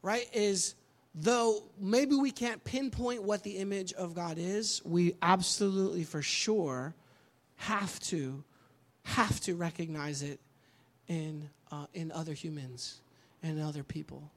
Right? 0.01 0.29
Is 0.33 0.75
though 1.15 1.63
maybe 1.79 2.15
we 2.15 2.31
can't 2.31 2.63
pinpoint 2.63 3.23
what 3.23 3.43
the 3.43 3.57
image 3.57 3.93
of 3.93 4.13
God 4.13 4.37
is, 4.37 4.81
we 4.85 5.15
absolutely 5.21 6.03
for 6.03 6.21
sure 6.21 6.95
have 7.57 7.99
to 8.01 8.43
have 9.03 9.39
to 9.41 9.55
recognize 9.55 10.21
it 10.21 10.39
in, 11.07 11.49
uh, 11.71 11.85
in 11.93 12.11
other 12.11 12.33
humans 12.33 13.01
and 13.41 13.61
other 13.61 13.83
people. 13.83 14.31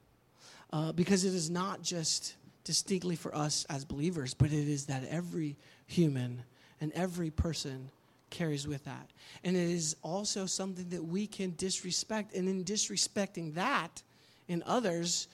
Uh, 0.73 0.91
because 0.91 1.23
it 1.23 1.33
is 1.33 1.49
not 1.49 1.81
just 1.81 2.35
distinctly 2.63 3.15
for 3.15 3.33
us 3.33 3.65
as 3.69 3.85
believers, 3.85 4.33
but 4.33 4.47
it 4.47 4.67
is 4.67 4.85
that 4.87 5.03
every 5.09 5.55
human 5.85 6.43
and 6.81 6.91
every 6.91 7.31
person 7.31 7.89
carries 8.29 8.67
with 8.67 8.83
that. 8.83 9.09
And 9.43 9.55
it 9.55 9.69
is 9.69 9.95
also 10.03 10.45
something 10.45 10.89
that 10.89 11.03
we 11.03 11.27
can 11.27 11.53
disrespect. 11.55 12.35
And 12.35 12.49
in 12.49 12.65
disrespecting 12.65 13.53
that 13.55 14.01
in 14.49 14.63
others, 14.65 15.29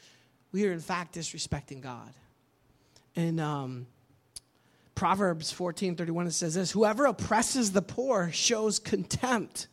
we 0.52 0.68
are 0.68 0.72
in 0.72 0.80
fact 0.80 1.16
disrespecting 1.16 1.82
God. 1.82 2.14
And 3.16 3.40
um, 3.40 3.88
Proverbs 4.96 5.52
14 5.52 5.96
31, 5.96 6.28
it 6.28 6.32
says 6.32 6.56
this 6.56 6.72
Whoever 6.72 7.06
oppresses 7.06 7.72
the 7.72 7.82
poor 7.82 8.32
shows 8.32 8.80
contempt 8.80 9.68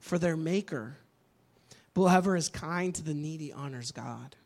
for 0.00 0.18
their 0.18 0.36
maker, 0.36 0.96
but 1.94 2.02
whoever 2.02 2.36
is 2.36 2.48
kind 2.48 2.94
to 2.94 3.02
the 3.02 3.14
needy 3.14 3.52
honors 3.52 3.92
God. 3.92 4.36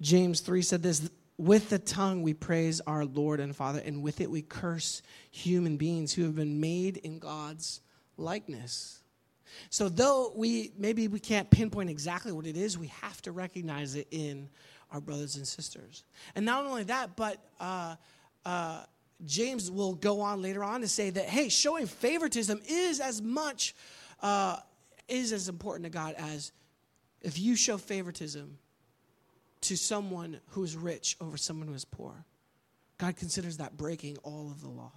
James 0.00 0.40
3 0.40 0.62
said 0.62 0.82
this 0.82 1.08
With 1.38 1.70
the 1.70 1.78
tongue 1.78 2.22
we 2.22 2.34
praise 2.34 2.80
our 2.86 3.04
Lord 3.04 3.40
and 3.40 3.54
Father, 3.54 3.82
and 3.84 4.02
with 4.02 4.20
it 4.20 4.30
we 4.30 4.42
curse 4.42 5.02
human 5.30 5.76
beings 5.76 6.12
who 6.12 6.22
have 6.22 6.34
been 6.34 6.60
made 6.60 6.98
in 6.98 7.18
God's 7.18 7.80
likeness. 8.16 9.00
So, 9.70 9.88
though 9.88 10.32
we 10.34 10.72
maybe 10.76 11.06
we 11.06 11.20
can't 11.20 11.48
pinpoint 11.50 11.90
exactly 11.90 12.32
what 12.32 12.46
it 12.46 12.56
is, 12.56 12.76
we 12.76 12.88
have 12.88 13.22
to 13.22 13.32
recognize 13.32 13.94
it 13.94 14.08
in 14.10 14.48
our 14.90 15.00
brothers 15.00 15.36
and 15.36 15.46
sisters. 15.46 16.04
And 16.34 16.44
not 16.44 16.66
only 16.66 16.84
that, 16.84 17.16
but 17.16 17.38
uh, 17.60 17.96
uh, 18.44 18.84
James 19.24 19.70
will 19.70 19.94
go 19.94 20.20
on 20.20 20.42
later 20.42 20.62
on 20.62 20.80
to 20.80 20.88
say 20.88 21.10
that, 21.10 21.26
hey, 21.26 21.48
showing 21.48 21.86
favoritism 21.86 22.60
is 22.68 23.00
as 23.00 23.22
much, 23.22 23.74
uh, 24.22 24.56
is 25.08 25.32
as 25.32 25.48
important 25.48 25.84
to 25.84 25.90
God 25.90 26.14
as 26.18 26.52
if 27.22 27.38
you 27.38 27.56
show 27.56 27.78
favoritism 27.78 28.58
to 29.62 29.76
someone 29.76 30.40
who 30.50 30.62
is 30.62 30.76
rich 30.76 31.16
over 31.20 31.36
someone 31.36 31.68
who 31.68 31.74
is 31.74 31.84
poor. 31.84 32.24
God 32.98 33.16
considers 33.16 33.56
that 33.56 33.76
breaking 33.76 34.18
all 34.18 34.50
of 34.50 34.60
the 34.60 34.68
law. 34.68 34.92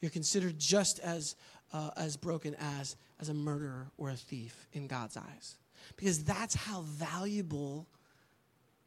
You're 0.00 0.10
considered 0.10 0.58
just 0.58 0.98
as, 0.98 1.36
uh, 1.72 1.90
as 1.96 2.16
broken 2.16 2.56
as, 2.56 2.96
as 3.20 3.28
a 3.28 3.34
murderer 3.34 3.90
or 3.96 4.10
a 4.10 4.16
thief 4.16 4.66
in 4.72 4.86
God's 4.86 5.16
eyes. 5.16 5.56
Because 5.96 6.24
that's 6.24 6.54
how 6.54 6.82
valuable 6.82 7.86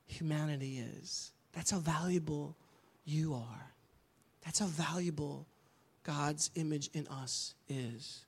humanity 0.05 0.83
is. 1.01 1.31
That's 1.53 1.71
how 1.71 1.79
valuable 1.79 2.55
you 3.07 3.33
are. 3.33 3.71
That's 4.43 4.59
how 4.59 4.67
valuable 4.67 5.47
God's 6.03 6.51
image 6.55 6.89
in 6.93 7.07
us 7.07 7.55
is. 7.67 8.25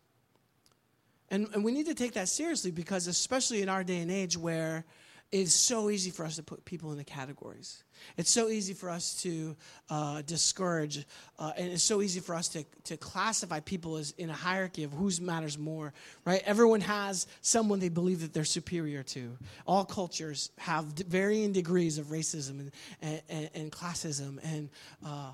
And, 1.30 1.48
and 1.54 1.64
we 1.64 1.72
need 1.72 1.86
to 1.86 1.94
take 1.94 2.14
that 2.14 2.30
seriously 2.30 2.72
because, 2.72 3.08
especially 3.08 3.62
in 3.62 3.70
our 3.70 3.84
day 3.84 4.00
and 4.00 4.10
age 4.10 4.38
where 4.38 4.86
it's 5.32 5.54
so 5.54 5.90
easy 5.90 6.10
for 6.10 6.26
us 6.26 6.38
to 6.38 6.44
put 6.44 6.66
people 6.66 6.92
into 6.92 7.04
categories. 7.04 7.84
It's 8.18 8.32
so 8.32 8.50
easy 8.50 8.74
for 8.74 8.90
us 8.90 9.22
to 9.22 9.56
uh, 9.90 10.22
discourage, 10.24 11.06
uh, 11.38 11.52
and 11.56 11.72
it's 11.72 11.84
so 11.84 12.02
easy 12.02 12.20
for 12.20 12.34
us 12.34 12.48
to, 12.50 12.64
to 12.86 12.98
classify 12.98 13.60
people 13.60 13.98
as 13.98 14.12
in 14.18 14.30
a 14.30 14.34
hierarchy 14.34 14.84
of 14.84 14.92
whose 14.92 15.22
matters 15.22 15.58
more, 15.58 15.94
right? 16.26 16.42
Everyone 16.46 16.82
has 16.82 17.28
someone 17.42 17.80
they 17.80 17.90
believe 17.90 18.22
that 18.22 18.34
they're 18.34 18.44
superior 18.44 19.04
to. 19.04 19.38
All 19.68 19.86
cultures 19.86 20.50
have 20.58 20.86
varying 20.86 21.52
degrees 21.52 22.00
of 22.00 22.08
racism 22.08 22.72
and, 23.02 23.22
and, 23.30 23.50
and 23.54 23.72
classism. 23.72 24.40
And, 24.44 24.70
uh, 25.06 25.34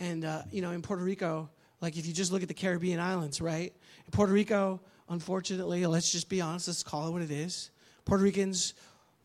and 0.00 0.24
uh, 0.24 0.42
you 0.50 0.62
know, 0.62 0.72
in 0.72 0.82
Puerto 0.82 1.04
Rico, 1.04 1.48
like 1.80 1.96
if 1.96 2.06
you 2.06 2.12
just 2.12 2.32
look 2.32 2.42
at 2.42 2.48
the 2.48 2.54
Caribbean 2.54 2.98
islands, 2.98 3.40
right? 3.40 3.72
In 4.06 4.10
Puerto 4.10 4.32
Rico, 4.32 4.80
unfortunately, 5.08 5.86
let's 5.86 6.10
just 6.10 6.28
be 6.28 6.40
honest, 6.40 6.66
let's 6.66 6.82
call 6.82 7.06
it 7.06 7.12
what 7.12 7.22
it 7.22 7.30
is. 7.30 7.70
Puerto 8.04 8.24
Ricans 8.24 8.74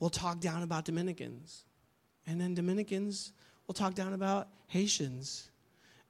will 0.01 0.09
talk 0.09 0.41
down 0.41 0.63
about 0.63 0.83
Dominicans. 0.83 1.63
And 2.27 2.41
then 2.41 2.55
Dominicans 2.55 3.31
will 3.67 3.75
talk 3.75 3.93
down 3.93 4.13
about 4.13 4.49
Haitians. 4.67 5.49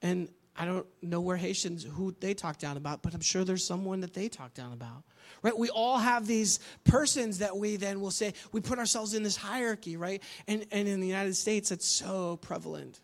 And 0.00 0.28
I 0.56 0.64
don't 0.64 0.86
know 1.02 1.20
where 1.20 1.36
Haitians, 1.36 1.84
who 1.84 2.16
they 2.18 2.34
talk 2.34 2.58
down 2.58 2.76
about, 2.76 3.02
but 3.02 3.14
I'm 3.14 3.20
sure 3.20 3.44
there's 3.44 3.64
someone 3.64 4.00
that 4.00 4.14
they 4.14 4.28
talk 4.28 4.54
down 4.54 4.72
about. 4.72 5.04
Right? 5.42 5.56
We 5.56 5.68
all 5.68 5.98
have 5.98 6.26
these 6.26 6.58
persons 6.84 7.38
that 7.38 7.56
we 7.56 7.76
then 7.76 8.00
will 8.00 8.10
say, 8.10 8.32
we 8.50 8.60
put 8.60 8.78
ourselves 8.78 9.14
in 9.14 9.22
this 9.22 9.36
hierarchy, 9.36 9.96
right? 9.96 10.22
And, 10.48 10.64
and 10.72 10.88
in 10.88 11.00
the 11.00 11.06
United 11.06 11.36
States, 11.36 11.70
it's 11.70 11.86
so 11.86 12.38
prevalent. 12.38 13.00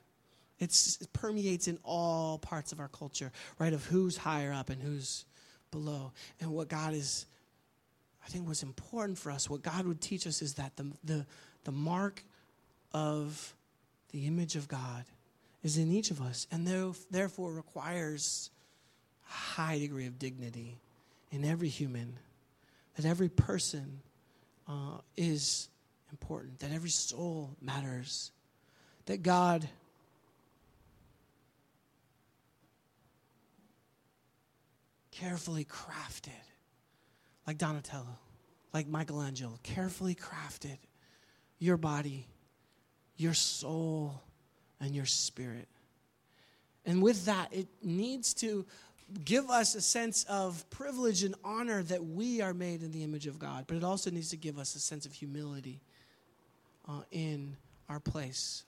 It's, 0.59 0.98
it 1.01 1.12
permeates 1.12 1.68
in 1.68 1.79
all 1.85 2.38
parts 2.38 2.72
of 2.72 2.81
our 2.81 2.88
culture, 2.88 3.31
right? 3.59 3.72
Of 3.72 3.85
who's 3.85 4.16
higher 4.16 4.53
up 4.53 4.70
and 4.70 4.83
who's 4.83 5.27
below. 5.70 6.12
And 6.40 6.51
what 6.51 6.68
God 6.68 6.94
is 6.94 7.27
I 8.29 8.31
think 8.31 8.47
what's 8.47 8.62
important 8.62 9.17
for 9.17 9.33
us, 9.33 9.49
what 9.49 9.62
God 9.62 9.87
would 9.87 10.03
teach 10.03 10.27
us, 10.27 10.43
is 10.43 10.55
that 10.55 10.77
the, 10.77 10.93
the, 11.03 11.27
the 11.64 11.73
mark 11.73 12.23
of 12.93 13.55
the 14.12 14.27
image 14.27 14.55
of 14.55 14.69
God 14.69 15.05
is 15.62 15.79
in 15.79 15.91
each 15.91 16.11
of 16.11 16.21
us, 16.21 16.47
and 16.53 16.67
therefore 17.11 17.53
requires 17.55 18.51
a 19.27 19.33
high 19.33 19.79
degree 19.79 20.07
of 20.07 20.19
dignity 20.19 20.77
in 21.33 21.43
every 21.43 21.69
human, 21.69 22.19
that 22.97 23.07
every 23.07 23.31
person 23.31 24.01
uh, 24.69 24.99
is 25.17 25.69
important, 26.11 26.59
that 26.59 26.71
every 26.71 26.91
soul 26.91 27.57
matters, 27.62 28.31
that 29.07 29.23
God 29.23 29.67
carefully 35.11 35.64
crafted 35.64 36.48
like 37.49 37.57
Donatello, 37.57 38.19
like 38.75 38.87
Michelangelo, 38.87 39.59
carefully 39.63 40.15
crafted 40.15 40.77
your 41.59 41.79
body, 41.79 42.27
your 43.17 43.33
soul, 43.33 44.21
and 44.83 44.95
your 44.95 45.07
spirit. 45.07 45.67
And 46.85 47.03
with 47.03 47.25
that, 47.25 47.49
it 47.51 47.67
needs 47.83 48.35
to 48.35 48.67
give 49.25 49.49
us 49.49 49.75
a 49.75 49.81
sense 49.81 50.25
of 50.25 50.69
privilege 50.69 51.23
and 51.23 51.35
honor 51.43 51.83
that 51.85 52.05
we 52.05 52.43
are 52.43 52.53
made 52.53 52.83
in 52.83 52.93
the 52.93 53.03
image 53.03 53.27
of 53.27 53.39
God, 53.39 53.65
but 53.67 53.79
it 53.79 53.83
also 53.83 54.11
needs 54.11 54.29
to 54.29 54.37
give 54.37 54.59
us 54.59 54.75
a 54.75 54.79
sense 54.79 55.07
of 55.07 55.15
humility 55.15 55.81
uh, 56.87 57.01
in 57.11 57.57
our 57.89 57.99
place, 57.99 58.65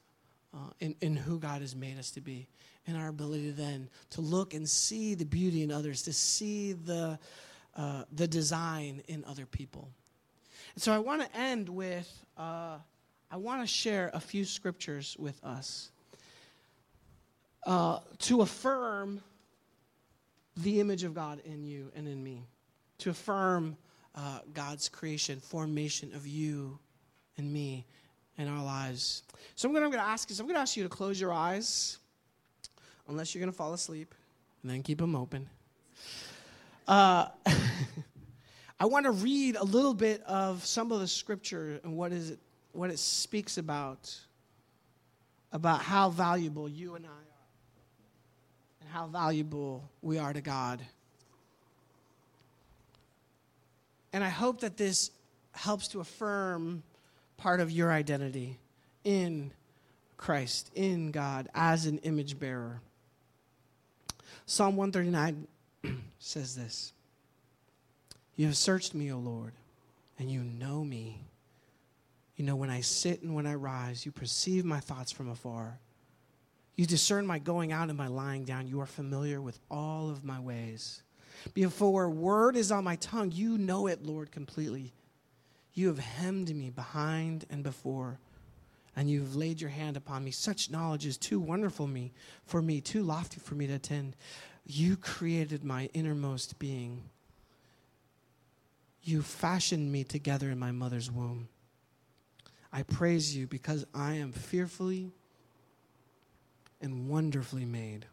uh, 0.54 0.70
in, 0.80 0.96
in 1.02 1.16
who 1.16 1.38
God 1.38 1.60
has 1.60 1.76
made 1.76 1.98
us 1.98 2.10
to 2.12 2.22
be, 2.22 2.48
and 2.86 2.96
our 2.96 3.08
ability 3.08 3.50
then 3.50 3.90
to 4.08 4.22
look 4.22 4.54
and 4.54 4.66
see 4.66 5.14
the 5.14 5.26
beauty 5.26 5.62
in 5.62 5.70
others, 5.70 6.00
to 6.04 6.14
see 6.14 6.72
the 6.72 7.18
uh, 7.76 8.04
the 8.12 8.26
design 8.26 9.02
in 9.08 9.24
other 9.24 9.46
people. 9.46 9.88
And 10.74 10.82
so 10.82 10.92
I 10.92 10.98
want 10.98 11.22
to 11.22 11.36
end 11.36 11.68
with, 11.68 12.10
uh, 12.36 12.78
I 13.30 13.36
want 13.36 13.62
to 13.62 13.66
share 13.66 14.10
a 14.14 14.20
few 14.20 14.44
scriptures 14.44 15.16
with 15.18 15.42
us 15.44 15.90
uh, 17.66 18.00
to 18.20 18.42
affirm 18.42 19.22
the 20.56 20.80
image 20.80 21.04
of 21.04 21.14
God 21.14 21.40
in 21.44 21.64
you 21.64 21.90
and 21.94 22.08
in 22.08 22.22
me, 22.22 22.46
to 22.98 23.10
affirm 23.10 23.76
uh, 24.14 24.40
God's 24.52 24.88
creation, 24.88 25.40
formation 25.40 26.12
of 26.14 26.26
you 26.26 26.78
and 27.36 27.52
me 27.52 27.86
and 28.36 28.48
our 28.48 28.62
lives. 28.62 29.22
So 29.54 29.68
I'm 29.68 29.74
going 29.74 29.90
to 29.92 29.98
ask 29.98 30.28
you, 30.30 30.36
I'm 30.38 30.46
going 30.46 30.56
to 30.56 30.60
ask 30.60 30.76
you 30.76 30.82
to 30.82 30.88
close 30.88 31.20
your 31.20 31.32
eyes, 31.32 31.98
unless 33.08 33.34
you're 33.34 33.40
going 33.40 33.52
to 33.52 33.56
fall 33.56 33.72
asleep, 33.72 34.14
and 34.62 34.70
then 34.70 34.82
keep 34.82 34.98
them 34.98 35.14
open. 35.14 35.48
Uh, 36.90 37.28
I 38.80 38.86
want 38.86 39.04
to 39.04 39.12
read 39.12 39.54
a 39.54 39.62
little 39.62 39.94
bit 39.94 40.24
of 40.24 40.66
some 40.66 40.90
of 40.90 40.98
the 40.98 41.06
scripture 41.06 41.78
and 41.84 41.96
what 41.96 42.10
is 42.10 42.30
it, 42.30 42.40
what 42.72 42.90
it 42.90 42.98
speaks 42.98 43.58
about, 43.58 44.12
about 45.52 45.82
how 45.82 46.10
valuable 46.10 46.68
you 46.68 46.96
and 46.96 47.06
I 47.06 47.10
are, 47.10 47.14
and 48.80 48.90
how 48.90 49.06
valuable 49.06 49.88
we 50.02 50.18
are 50.18 50.32
to 50.32 50.40
God. 50.40 50.80
And 54.12 54.24
I 54.24 54.28
hope 54.28 54.62
that 54.62 54.76
this 54.76 55.12
helps 55.52 55.86
to 55.88 56.00
affirm 56.00 56.82
part 57.36 57.60
of 57.60 57.70
your 57.70 57.92
identity 57.92 58.58
in 59.04 59.52
Christ, 60.16 60.72
in 60.74 61.12
God, 61.12 61.48
as 61.54 61.86
an 61.86 61.98
image 61.98 62.36
bearer. 62.40 62.80
Psalm 64.44 64.74
139 64.74 65.46
says 66.18 66.56
this 66.56 66.92
You 68.36 68.46
have 68.46 68.56
searched 68.56 68.94
me, 68.94 69.12
O 69.12 69.18
Lord, 69.18 69.52
and 70.18 70.30
you 70.30 70.42
know 70.42 70.84
me. 70.84 71.24
You 72.36 72.44
know 72.46 72.56
when 72.56 72.70
I 72.70 72.80
sit 72.80 73.22
and 73.22 73.34
when 73.34 73.46
I 73.46 73.54
rise, 73.54 74.06
you 74.06 74.12
perceive 74.12 74.64
my 74.64 74.80
thoughts 74.80 75.12
from 75.12 75.28
afar. 75.28 75.78
You 76.74 76.86
discern 76.86 77.26
my 77.26 77.38
going 77.38 77.72
out 77.72 77.90
and 77.90 77.98
my 77.98 78.06
lying 78.06 78.44
down. 78.44 78.66
You 78.66 78.80
are 78.80 78.86
familiar 78.86 79.42
with 79.42 79.58
all 79.70 80.08
of 80.08 80.24
my 80.24 80.40
ways. 80.40 81.02
Before 81.52 82.04
a 82.04 82.10
word 82.10 82.56
is 82.56 82.72
on 82.72 82.84
my 82.84 82.96
tongue, 82.96 83.32
you 83.32 83.58
know 83.58 83.86
it, 83.86 84.04
Lord, 84.06 84.32
completely. 84.32 84.94
You 85.74 85.88
have 85.88 85.98
hemmed 85.98 86.54
me 86.54 86.70
behind 86.70 87.44
and 87.50 87.62
before, 87.62 88.18
and 88.96 89.08
you 89.08 89.20
have 89.20 89.36
laid 89.36 89.60
your 89.60 89.70
hand 89.70 89.96
upon 89.96 90.24
me. 90.24 90.30
Such 90.30 90.70
knowledge 90.70 91.06
is 91.06 91.16
too 91.16 91.38
wonderful 91.38 91.86
me 91.86 92.12
for 92.44 92.60
me, 92.60 92.80
too 92.80 93.02
lofty 93.02 93.40
for 93.40 93.54
me 93.54 93.66
to 93.66 93.74
attend. 93.74 94.16
You 94.64 94.96
created 94.96 95.64
my 95.64 95.90
innermost 95.94 96.58
being. 96.58 97.02
You 99.02 99.22
fashioned 99.22 99.90
me 99.90 100.04
together 100.04 100.50
in 100.50 100.58
my 100.58 100.72
mother's 100.72 101.10
womb. 101.10 101.48
I 102.72 102.82
praise 102.82 103.36
you 103.36 103.46
because 103.46 103.84
I 103.94 104.14
am 104.14 104.32
fearfully 104.32 105.10
and 106.80 107.08
wonderfully 107.08 107.64
made. 107.64 108.06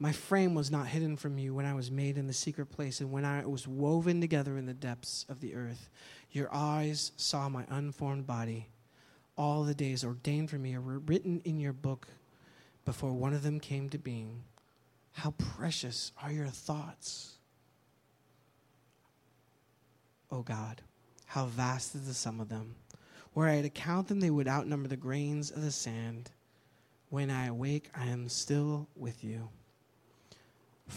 My 0.00 0.12
frame 0.12 0.54
was 0.54 0.70
not 0.70 0.86
hidden 0.86 1.16
from 1.16 1.38
you 1.38 1.54
when 1.54 1.66
I 1.66 1.74
was 1.74 1.90
made 1.90 2.18
in 2.18 2.28
the 2.28 2.32
secret 2.32 2.66
place 2.66 3.00
and 3.00 3.10
when 3.10 3.24
I 3.24 3.44
was 3.44 3.66
woven 3.66 4.20
together 4.20 4.56
in 4.56 4.66
the 4.66 4.74
depths 4.74 5.26
of 5.28 5.40
the 5.40 5.54
earth. 5.54 5.88
Your 6.30 6.48
eyes 6.54 7.12
saw 7.16 7.48
my 7.48 7.64
unformed 7.68 8.26
body. 8.26 8.68
All 9.36 9.64
the 9.64 9.74
days 9.74 10.04
ordained 10.04 10.50
for 10.50 10.58
me 10.58 10.74
are 10.76 10.80
written 10.80 11.40
in 11.44 11.58
your 11.58 11.72
book 11.72 12.08
before 12.88 13.12
one 13.12 13.34
of 13.34 13.42
them 13.42 13.60
came 13.60 13.90
to 13.90 13.98
being. 13.98 14.42
How 15.12 15.32
precious 15.32 16.10
are 16.22 16.32
your 16.32 16.46
thoughts, 16.46 17.36
O 20.30 20.40
God. 20.40 20.80
How 21.26 21.44
vast 21.44 21.94
is 21.94 22.06
the 22.06 22.14
sum 22.14 22.40
of 22.40 22.48
them. 22.48 22.76
Were 23.34 23.46
I 23.46 23.60
to 23.60 23.68
count 23.68 24.08
them, 24.08 24.20
they 24.20 24.30
would 24.30 24.48
outnumber 24.48 24.88
the 24.88 24.96
grains 24.96 25.50
of 25.50 25.60
the 25.60 25.70
sand. 25.70 26.30
When 27.10 27.28
I 27.30 27.48
awake, 27.48 27.90
I 27.94 28.06
am 28.06 28.26
still 28.30 28.88
with 28.96 29.22
you. 29.22 29.50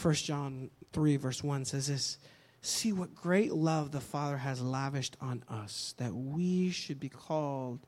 1 0.01 0.13
John 0.13 0.69
3, 0.93 1.17
verse 1.17 1.43
1 1.43 1.65
says 1.65 1.87
this 1.87 2.19
See 2.61 2.93
what 2.93 3.13
great 3.13 3.51
love 3.51 3.91
the 3.91 3.99
Father 3.99 4.37
has 4.37 4.61
lavished 4.61 5.17
on 5.19 5.43
us, 5.49 5.93
that 5.97 6.13
we 6.15 6.69
should 6.69 7.01
be 7.01 7.09
called 7.09 7.85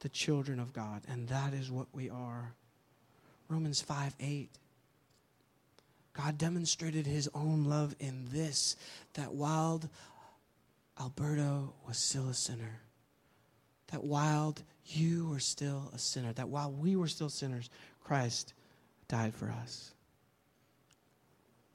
the 0.00 0.10
children 0.10 0.60
of 0.60 0.74
God. 0.74 1.04
And 1.08 1.28
that 1.28 1.54
is 1.54 1.70
what 1.70 1.86
we 1.94 2.10
are. 2.10 2.52
Romans 3.48 3.80
5 3.80 4.14
8. 4.20 4.50
God 6.12 6.38
demonstrated 6.38 7.06
his 7.06 7.28
own 7.34 7.64
love 7.64 7.94
in 8.00 8.26
this 8.30 8.76
that 9.14 9.32
while 9.32 9.82
Alberto 11.00 11.74
was 11.86 11.98
still 11.98 12.28
a 12.28 12.34
sinner, 12.34 12.80
that 13.92 14.02
while 14.02 14.56
you 14.84 15.28
were 15.28 15.38
still 15.38 15.90
a 15.94 15.98
sinner, 15.98 16.32
that 16.32 16.48
while 16.48 16.72
we 16.72 16.96
were 16.96 17.08
still 17.08 17.28
sinners, 17.28 17.70
Christ 18.02 18.52
died 19.06 19.34
for 19.34 19.50
us. 19.50 19.94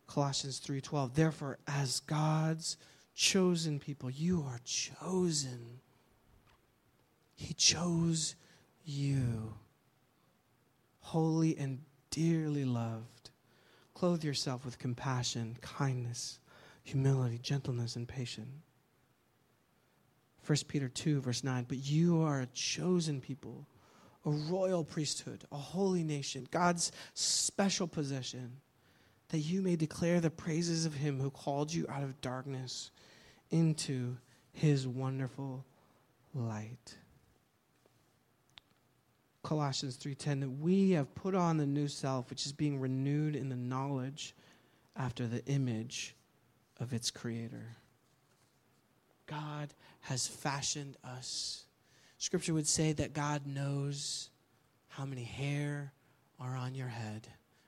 Colossians 0.07 0.59
3:12 0.59 1.15
Therefore 1.15 1.57
as 1.65 2.01
God's 2.01 2.77
chosen 3.15 3.79
people 3.79 4.09
you 4.09 4.43
are 4.43 4.59
chosen 4.63 5.79
he 7.35 7.53
chose 7.53 8.35
you 8.83 9.53
holy 11.03 11.55
and 11.57 11.79
dearly 12.09 12.65
loved. 12.65 13.29
Clothe 13.93 14.23
yourself 14.23 14.65
with 14.65 14.79
compassion, 14.79 15.55
kindness, 15.61 16.39
humility, 16.83 17.37
gentleness, 17.37 17.95
and 17.95 18.07
patience. 18.07 18.63
1 20.45 20.57
Peter 20.67 20.89
2, 20.89 21.21
verse 21.21 21.43
9. 21.43 21.65
But 21.67 21.77
you 21.77 22.21
are 22.21 22.41
a 22.41 22.47
chosen 22.47 23.21
people, 23.21 23.67
a 24.25 24.31
royal 24.31 24.83
priesthood, 24.83 25.45
a 25.51 25.57
holy 25.57 26.03
nation, 26.03 26.47
God's 26.51 26.91
special 27.13 27.87
possession, 27.87 28.57
that 29.29 29.39
you 29.39 29.61
may 29.61 29.75
declare 29.75 30.19
the 30.19 30.29
praises 30.29 30.85
of 30.85 30.95
him 30.95 31.19
who 31.19 31.29
called 31.29 31.73
you 31.73 31.85
out 31.89 32.03
of 32.03 32.19
darkness 32.21 32.91
into 33.51 34.17
his 34.51 34.87
wonderful 34.87 35.65
light. 36.33 36.97
Colossians 39.43 39.97
3:10 39.97 40.39
that 40.39 40.49
we 40.49 40.91
have 40.91 41.13
put 41.15 41.35
on 41.35 41.57
the 41.57 41.65
new 41.65 41.87
self 41.87 42.29
which 42.29 42.45
is 42.45 42.53
being 42.53 42.79
renewed 42.79 43.35
in 43.35 43.49
the 43.49 43.55
knowledge 43.55 44.33
after 44.95 45.27
the 45.27 45.45
image 45.45 46.15
of 46.79 46.93
its 46.93 47.11
creator. 47.11 47.75
God 49.25 49.73
has 50.01 50.27
fashioned 50.27 50.97
us. 51.03 51.65
Scripture 52.17 52.53
would 52.53 52.67
say 52.67 52.93
that 52.93 53.13
God 53.13 53.45
knows 53.45 54.29
how 54.87 55.05
many 55.05 55.23
hair 55.23 55.91
are 56.39 56.55
on 56.55 56.73
your 56.73 56.87
head 56.87 57.27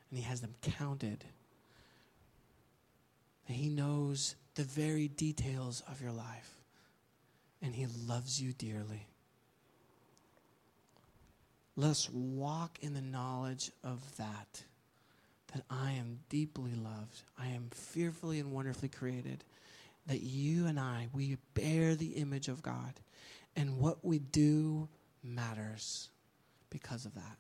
and 0.10 0.18
he 0.18 0.24
has 0.24 0.42
them 0.42 0.56
counted. 0.62 1.26
He 3.46 3.70
knows 3.70 4.36
the 4.56 4.64
very 4.64 5.08
details 5.08 5.84
of 5.88 6.02
your 6.02 6.12
life 6.12 6.56
and 7.62 7.76
he 7.76 7.86
loves 7.86 8.42
you 8.42 8.54
dearly. 8.54 9.08
Let's 11.76 12.10
walk 12.10 12.78
in 12.82 12.94
the 12.94 13.02
knowledge 13.02 13.72
of 13.84 14.02
that. 14.18 14.64
That 15.54 15.64
I 15.70 15.92
am 15.94 16.20
deeply 16.30 16.74
loved. 16.74 17.24
I 17.38 17.48
am 17.48 17.70
fearfully 17.72 18.40
and 18.40 18.52
wonderfully 18.52 18.90
created. 18.90 19.44
That 20.08 20.22
you 20.22 20.68
and 20.68 20.80
I, 20.80 21.08
we 21.14 21.38
bear 21.54 21.96
the 21.96 22.14
image 22.14 22.48
of 22.48 22.62
God. 22.62 22.94
And 23.56 23.80
what 23.80 24.04
we 24.04 24.20
do 24.20 24.88
matters 25.24 26.10
because 26.70 27.06
of 27.06 27.16
that. 27.16 27.38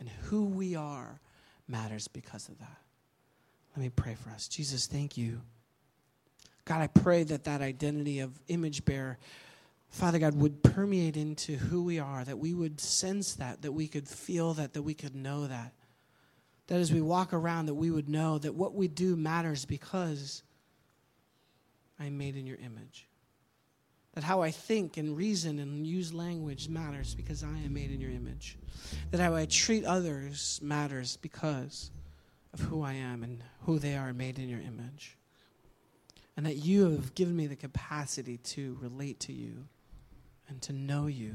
And 0.00 0.08
who 0.08 0.46
we 0.46 0.74
are 0.74 1.20
matters 1.68 2.08
because 2.08 2.48
of 2.48 2.58
that. 2.58 2.78
Let 3.76 3.82
me 3.82 3.90
pray 3.90 4.14
for 4.14 4.30
us. 4.30 4.48
Jesus, 4.48 4.86
thank 4.86 5.16
you. 5.16 5.40
God, 6.64 6.80
I 6.80 6.86
pray 6.86 7.24
that 7.24 7.44
that 7.44 7.60
identity 7.60 8.20
of 8.20 8.38
image 8.48 8.84
bearer 8.84 9.18
Father 9.92 10.18
God, 10.18 10.34
would 10.36 10.62
permeate 10.62 11.18
into 11.18 11.56
who 11.56 11.84
we 11.84 11.98
are, 11.98 12.24
that 12.24 12.38
we 12.38 12.54
would 12.54 12.80
sense 12.80 13.34
that, 13.34 13.60
that 13.60 13.72
we 13.72 13.86
could 13.86 14.08
feel 14.08 14.54
that, 14.54 14.72
that 14.72 14.82
we 14.82 14.94
could 14.94 15.14
know 15.14 15.46
that. 15.46 15.74
That 16.68 16.80
as 16.80 16.90
we 16.90 17.02
walk 17.02 17.34
around, 17.34 17.66
that 17.66 17.74
we 17.74 17.90
would 17.90 18.08
know 18.08 18.38
that 18.38 18.54
what 18.54 18.74
we 18.74 18.88
do 18.88 19.16
matters 19.16 19.66
because 19.66 20.42
I'm 22.00 22.16
made 22.16 22.36
in 22.36 22.46
your 22.46 22.56
image. 22.56 23.06
That 24.14 24.24
how 24.24 24.40
I 24.40 24.50
think 24.50 24.96
and 24.96 25.14
reason 25.14 25.58
and 25.58 25.86
use 25.86 26.14
language 26.14 26.70
matters 26.70 27.14
because 27.14 27.44
I 27.44 27.58
am 27.58 27.74
made 27.74 27.90
in 27.90 28.00
your 28.00 28.10
image. 28.10 28.56
That 29.10 29.20
how 29.20 29.34
I 29.34 29.44
treat 29.44 29.84
others 29.84 30.58
matters 30.62 31.18
because 31.18 31.90
of 32.54 32.60
who 32.60 32.82
I 32.82 32.94
am 32.94 33.22
and 33.22 33.44
who 33.66 33.78
they 33.78 33.96
are 33.96 34.14
made 34.14 34.38
in 34.38 34.48
your 34.48 34.60
image. 34.60 35.18
And 36.34 36.46
that 36.46 36.56
you 36.56 36.90
have 36.92 37.14
given 37.14 37.36
me 37.36 37.46
the 37.46 37.56
capacity 37.56 38.38
to 38.38 38.78
relate 38.80 39.20
to 39.20 39.34
you 39.34 39.66
and 40.52 40.62
to 40.62 40.72
know 40.72 41.06
you 41.06 41.34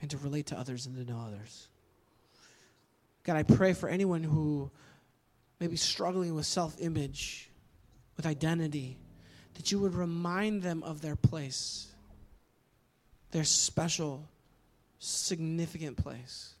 and 0.00 0.10
to 0.10 0.18
relate 0.18 0.46
to 0.46 0.58
others 0.58 0.86
and 0.86 0.96
to 0.96 1.10
know 1.10 1.20
others. 1.26 1.68
God, 3.22 3.36
I 3.36 3.42
pray 3.42 3.72
for 3.72 3.88
anyone 3.88 4.22
who 4.22 4.70
may 5.60 5.66
be 5.66 5.76
struggling 5.76 6.34
with 6.34 6.44
self 6.44 6.76
image, 6.80 7.50
with 8.16 8.26
identity, 8.26 8.98
that 9.54 9.72
you 9.72 9.78
would 9.78 9.94
remind 9.94 10.62
them 10.62 10.82
of 10.82 11.00
their 11.00 11.16
place, 11.16 11.86
their 13.30 13.44
special, 13.44 14.28
significant 14.98 15.96
place 15.96 16.54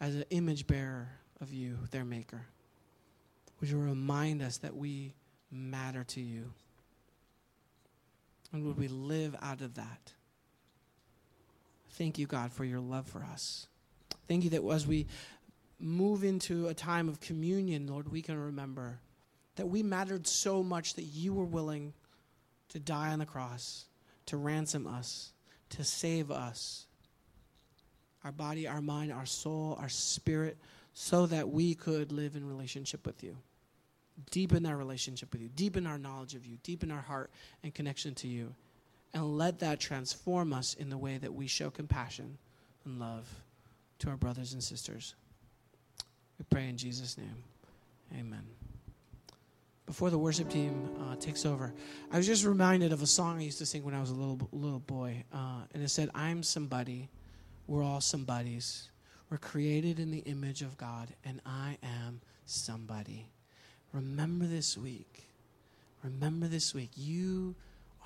as 0.00 0.14
an 0.14 0.24
image 0.30 0.66
bearer 0.66 1.08
of 1.40 1.52
you, 1.52 1.76
their 1.90 2.04
maker. 2.04 2.46
Would 3.60 3.68
you 3.68 3.78
remind 3.78 4.42
us 4.42 4.58
that 4.58 4.76
we 4.76 5.14
matter 5.50 6.04
to 6.04 6.20
you? 6.20 6.52
And 8.52 8.64
would 8.64 8.78
we 8.78 8.88
live 8.88 9.34
out 9.42 9.60
of 9.60 9.74
that? 9.74 10.12
Thank 11.96 12.18
you, 12.18 12.26
God, 12.26 12.52
for 12.52 12.64
your 12.64 12.80
love 12.80 13.06
for 13.06 13.24
us. 13.24 13.68
Thank 14.28 14.44
you 14.44 14.50
that 14.50 14.62
as 14.64 14.86
we 14.86 15.06
move 15.78 16.24
into 16.24 16.68
a 16.68 16.74
time 16.74 17.08
of 17.08 17.20
communion, 17.20 17.86
Lord, 17.86 18.10
we 18.10 18.20
can 18.20 18.38
remember 18.38 19.00
that 19.56 19.68
we 19.68 19.82
mattered 19.82 20.26
so 20.26 20.62
much 20.62 20.94
that 20.94 21.04
you 21.04 21.32
were 21.32 21.46
willing 21.46 21.94
to 22.68 22.78
die 22.78 23.12
on 23.12 23.18
the 23.18 23.26
cross, 23.26 23.86
to 24.26 24.36
ransom 24.36 24.86
us, 24.86 25.32
to 25.70 25.84
save 25.84 26.30
us. 26.30 26.86
Our 28.24 28.32
body, 28.32 28.68
our 28.68 28.82
mind, 28.82 29.10
our 29.12 29.24
soul, 29.24 29.78
our 29.80 29.88
spirit, 29.88 30.58
so 30.92 31.24
that 31.26 31.48
we 31.48 31.74
could 31.74 32.12
live 32.12 32.36
in 32.36 32.46
relationship 32.46 33.06
with 33.06 33.22
you. 33.22 33.38
Deepen 34.30 34.66
our 34.66 34.76
relationship 34.76 35.32
with 35.32 35.40
you, 35.40 35.48
deepen 35.48 35.86
our 35.86 35.98
knowledge 35.98 36.34
of 36.34 36.44
you, 36.44 36.58
deepen 36.62 36.90
our 36.90 37.00
heart 37.00 37.30
and 37.62 37.74
connection 37.74 38.14
to 38.16 38.28
you 38.28 38.54
and 39.16 39.38
let 39.38 39.60
that 39.60 39.80
transform 39.80 40.52
us 40.52 40.74
in 40.74 40.90
the 40.90 40.98
way 40.98 41.16
that 41.16 41.32
we 41.32 41.46
show 41.46 41.70
compassion 41.70 42.36
and 42.84 43.00
love 43.00 43.26
to 43.98 44.10
our 44.10 44.16
brothers 44.16 44.52
and 44.52 44.62
sisters. 44.62 45.14
We 46.38 46.44
pray 46.50 46.68
in 46.68 46.76
Jesus' 46.76 47.16
name. 47.16 47.42
Amen. 48.12 48.46
Before 49.86 50.10
the 50.10 50.18
worship 50.18 50.50
team 50.50 50.90
uh, 51.00 51.16
takes 51.16 51.46
over, 51.46 51.72
I 52.12 52.18
was 52.18 52.26
just 52.26 52.44
reminded 52.44 52.92
of 52.92 53.00
a 53.00 53.06
song 53.06 53.38
I 53.38 53.44
used 53.44 53.58
to 53.58 53.66
sing 53.66 53.84
when 53.84 53.94
I 53.94 54.00
was 54.00 54.10
a 54.10 54.14
little 54.14 54.48
little 54.52 54.80
boy, 54.80 55.24
uh, 55.32 55.62
and 55.72 55.82
it 55.82 55.88
said, 55.88 56.10
"I'm 56.14 56.42
somebody. 56.42 57.08
We're 57.66 57.82
all 57.82 58.02
somebodies. 58.02 58.90
We're 59.30 59.38
created 59.38 59.98
in 59.98 60.10
the 60.10 60.18
image 60.18 60.60
of 60.60 60.76
God, 60.76 61.08
and 61.24 61.40
I 61.46 61.78
am 61.82 62.20
somebody." 62.44 63.28
Remember 63.92 64.44
this 64.44 64.76
week. 64.76 65.28
Remember 66.02 66.48
this 66.48 66.74
week. 66.74 66.90
You 66.96 67.54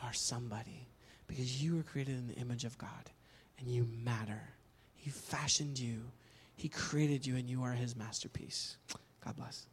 are 0.02 0.12
somebody 0.12 0.89
because 1.30 1.62
you 1.62 1.76
were 1.76 1.84
created 1.84 2.18
in 2.18 2.26
the 2.26 2.34
image 2.34 2.64
of 2.64 2.76
God 2.76 3.10
and 3.60 3.68
you 3.68 3.86
matter. 4.02 4.42
He 4.94 5.10
fashioned 5.10 5.78
you, 5.78 6.02
He 6.56 6.68
created 6.68 7.24
you, 7.24 7.36
and 7.36 7.48
you 7.48 7.62
are 7.62 7.72
His 7.72 7.94
masterpiece. 7.94 8.76
God 9.24 9.36
bless. 9.36 9.66